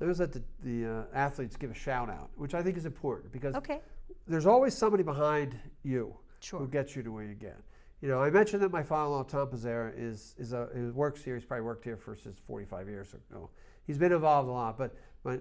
I 0.00 0.04
always 0.04 0.20
let 0.20 0.30
the, 0.32 0.42
the 0.62 0.86
uh, 0.90 1.04
athletes 1.14 1.56
give 1.56 1.70
a 1.70 1.74
shout 1.74 2.10
out, 2.10 2.30
which 2.36 2.54
I 2.54 2.62
think 2.62 2.76
is 2.76 2.84
important 2.84 3.32
because 3.32 3.54
Okay. 3.56 3.80
there's 4.28 4.44
always 4.46 4.74
somebody 4.76 5.02
behind 5.02 5.58
you 5.84 6.14
Sure. 6.40 6.60
who 6.60 6.68
gets 6.68 6.94
you 6.94 7.02
to 7.02 7.10
where 7.10 7.24
you 7.24 7.34
get. 7.34 7.56
You 8.02 8.08
know, 8.08 8.22
I 8.22 8.30
mentioned 8.30 8.62
that 8.62 8.70
my 8.70 8.82
father-in-law 8.82 9.24
Tom 9.24 9.48
Pizzera 9.48 9.92
is 9.96 10.34
is 10.38 10.52
a 10.52 10.68
works 10.94 11.22
here. 11.24 11.34
He's 11.34 11.44
probably 11.44 11.64
worked 11.64 11.84
here 11.84 11.96
for 11.96 12.14
since 12.14 12.38
45 12.46 12.88
years 12.88 13.14
or 13.14 13.20
ago. 13.30 13.50
He's 13.86 13.98
been 13.98 14.12
involved 14.12 14.48
a 14.48 14.52
lot, 14.52 14.76
but 14.76 14.94
but 15.22 15.40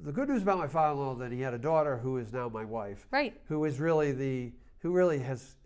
the 0.00 0.12
good 0.12 0.28
news 0.30 0.42
about 0.42 0.56
my 0.58 0.66
father-in-law 0.66 1.12
is 1.14 1.18
that 1.18 1.30
he 1.32 1.40
had 1.42 1.52
a 1.52 1.58
daughter 1.58 1.98
who 1.98 2.16
is 2.16 2.32
now 2.32 2.48
my 2.48 2.64
wife 2.64 3.06
Right. 3.10 3.38
who 3.46 3.64
is 3.66 3.78
really 3.78 4.12
the 4.12 4.52
who 4.78 4.92
really 4.92 5.18
has 5.18 5.56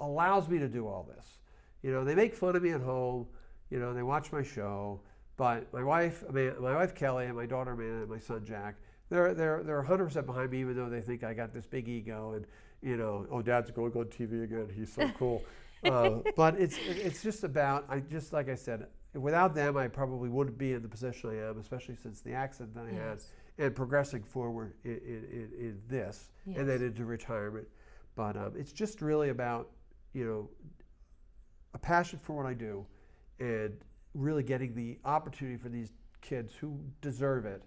allows 0.00 0.48
me 0.48 0.58
to 0.58 0.68
do 0.68 0.86
all 0.88 1.04
this. 1.14 1.38
You 1.82 1.92
know, 1.92 2.04
they 2.04 2.14
make 2.16 2.34
fun 2.34 2.56
of 2.56 2.62
me 2.62 2.70
at 2.70 2.80
home. 2.80 3.26
You 3.70 3.78
know, 3.78 3.94
they 3.94 4.02
watch 4.02 4.32
my 4.32 4.42
show, 4.42 5.00
but 5.36 5.72
my 5.72 5.84
wife, 5.84 6.24
my 6.32 6.50
wife 6.58 6.94
Kelly, 6.94 7.26
and 7.26 7.36
my 7.36 7.46
daughter 7.46 7.72
Amanda, 7.72 8.02
and 8.02 8.08
my 8.10 8.18
son 8.18 8.44
Jack, 8.44 8.74
they're 9.10 9.32
they're 9.32 9.62
they're 9.62 9.76
100 9.78 10.06
percent 10.06 10.26
behind 10.26 10.50
me, 10.50 10.60
even 10.60 10.74
though 10.76 10.88
they 10.90 11.00
think 11.00 11.22
I 11.22 11.34
got 11.34 11.52
this 11.52 11.66
big 11.66 11.88
ego 11.88 12.32
and 12.32 12.46
you 12.82 12.96
know, 12.98 13.26
oh, 13.30 13.40
Dad's 13.40 13.70
going 13.70 13.92
on 13.92 14.04
TV 14.06 14.42
again. 14.44 14.68
He's 14.74 14.92
so 14.92 15.08
cool. 15.18 15.42
Uh, 15.84 16.20
but 16.36 16.58
it's 16.60 16.78
it's 16.88 17.22
just 17.22 17.44
about 17.44 17.84
I 17.88 18.00
just 18.00 18.32
like 18.32 18.48
I 18.48 18.54
said. 18.54 18.86
Without 19.14 19.54
them, 19.54 19.76
I 19.76 19.86
probably 19.86 20.28
wouldn't 20.28 20.58
be 20.58 20.72
in 20.72 20.82
the 20.82 20.88
position 20.88 21.30
I 21.30 21.48
am, 21.48 21.60
especially 21.60 21.94
since 21.94 22.20
the 22.20 22.32
accident 22.32 22.74
that 22.74 22.86
I 22.86 22.92
had 22.92 23.20
and 23.58 23.74
progressing 23.74 24.22
forward 24.22 24.74
in, 24.84 24.90
in, 24.90 25.50
in, 25.58 25.80
this 25.88 26.30
and 26.46 26.68
then 26.68 26.82
into 26.82 27.04
retirement. 27.04 27.68
But 28.16 28.36
um, 28.36 28.52
it's 28.56 28.72
just 28.72 29.00
really 29.00 29.28
about, 29.28 29.70
you 30.12 30.24
know, 30.24 30.50
a 31.74 31.78
passion 31.78 32.18
for 32.22 32.34
what 32.34 32.46
I 32.46 32.54
do 32.54 32.84
and 33.38 33.76
really 34.14 34.42
getting 34.42 34.74
the 34.74 34.98
opportunity 35.04 35.56
for 35.56 35.68
these 35.68 35.92
kids 36.20 36.54
who 36.54 36.78
deserve 37.00 37.46
it, 37.46 37.62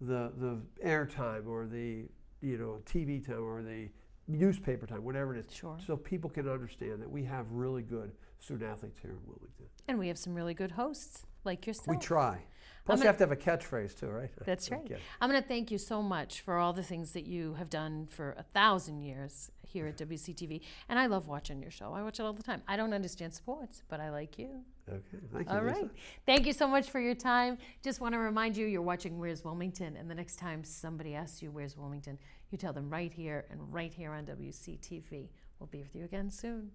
the, 0.00 0.32
the 0.36 0.60
airtime 0.84 1.46
or 1.46 1.66
the, 1.66 2.04
you 2.40 2.58
know, 2.58 2.80
TV 2.84 3.24
time 3.24 3.42
or 3.42 3.62
the 3.62 3.88
newspaper 4.28 4.86
time, 4.86 5.04
whatever 5.04 5.34
it 5.36 5.46
is. 5.46 5.54
Sure. 5.54 5.76
So 5.86 5.96
people 5.96 6.30
can 6.30 6.48
understand 6.48 7.02
that 7.02 7.10
we 7.10 7.24
have 7.24 7.50
really 7.50 7.82
good 7.82 8.12
student 8.38 8.70
athletes 8.70 8.98
here 9.00 9.10
in 9.10 9.18
Wilmington. 9.26 9.66
And 9.88 9.98
we 9.98 10.08
have 10.08 10.18
some 10.18 10.34
really 10.34 10.54
good 10.54 10.72
hosts 10.72 11.24
like 11.44 11.66
yourself. 11.66 11.88
We 11.88 11.96
try. 11.98 12.38
Plus, 12.86 12.98
you 12.98 13.04
gonna- 13.04 13.08
have 13.08 13.16
to 13.18 13.24
have 13.24 13.32
a 13.32 13.36
catchphrase 13.36 13.98
too, 13.98 14.08
right? 14.08 14.30
That's 14.44 14.70
right. 14.70 14.82
kidding. 14.82 15.02
I'm 15.20 15.30
going 15.30 15.40
to 15.42 15.48
thank 15.48 15.70
you 15.70 15.78
so 15.78 16.02
much 16.02 16.40
for 16.42 16.56
all 16.58 16.72
the 16.72 16.82
things 16.82 17.12
that 17.12 17.24
you 17.26 17.54
have 17.54 17.70
done 17.70 18.06
for 18.10 18.34
a 18.38 18.42
thousand 18.42 19.00
years 19.02 19.50
here 19.66 19.86
at 19.86 19.96
WCTV. 19.96 20.60
And 20.88 20.98
I 20.98 21.06
love 21.06 21.26
watching 21.28 21.62
your 21.62 21.70
show. 21.70 21.92
I 21.92 22.02
watch 22.02 22.20
it 22.20 22.22
all 22.24 22.32
the 22.32 22.42
time. 22.42 22.62
I 22.68 22.76
don't 22.76 22.92
understand 22.92 23.32
sports, 23.34 23.82
but 23.88 24.00
I 24.00 24.10
like 24.10 24.38
you. 24.38 24.64
Okay, 24.88 25.00
thank 25.32 25.48
you. 25.48 25.54
All 25.54 25.62
Lisa. 25.64 25.80
right. 25.80 25.90
Thank 26.26 26.46
you 26.46 26.52
so 26.52 26.68
much 26.68 26.90
for 26.90 27.00
your 27.00 27.14
time. 27.14 27.58
Just 27.82 28.00
want 28.00 28.12
to 28.12 28.18
remind 28.18 28.56
you 28.56 28.66
you're 28.66 28.82
watching 28.82 29.18
Where's 29.18 29.44
Wilmington. 29.44 29.96
And 29.96 30.10
the 30.10 30.14
next 30.14 30.36
time 30.36 30.62
somebody 30.62 31.14
asks 31.14 31.42
you 31.42 31.50
Where's 31.50 31.76
Wilmington, 31.76 32.18
you 32.50 32.58
tell 32.58 32.72
them 32.72 32.90
right 32.90 33.12
here 33.12 33.46
and 33.50 33.60
right 33.72 33.92
here 33.92 34.12
on 34.12 34.26
WCTV. 34.26 35.28
We'll 35.58 35.68
be 35.68 35.78
with 35.78 35.94
you 35.94 36.04
again 36.04 36.30
soon. 36.30 36.70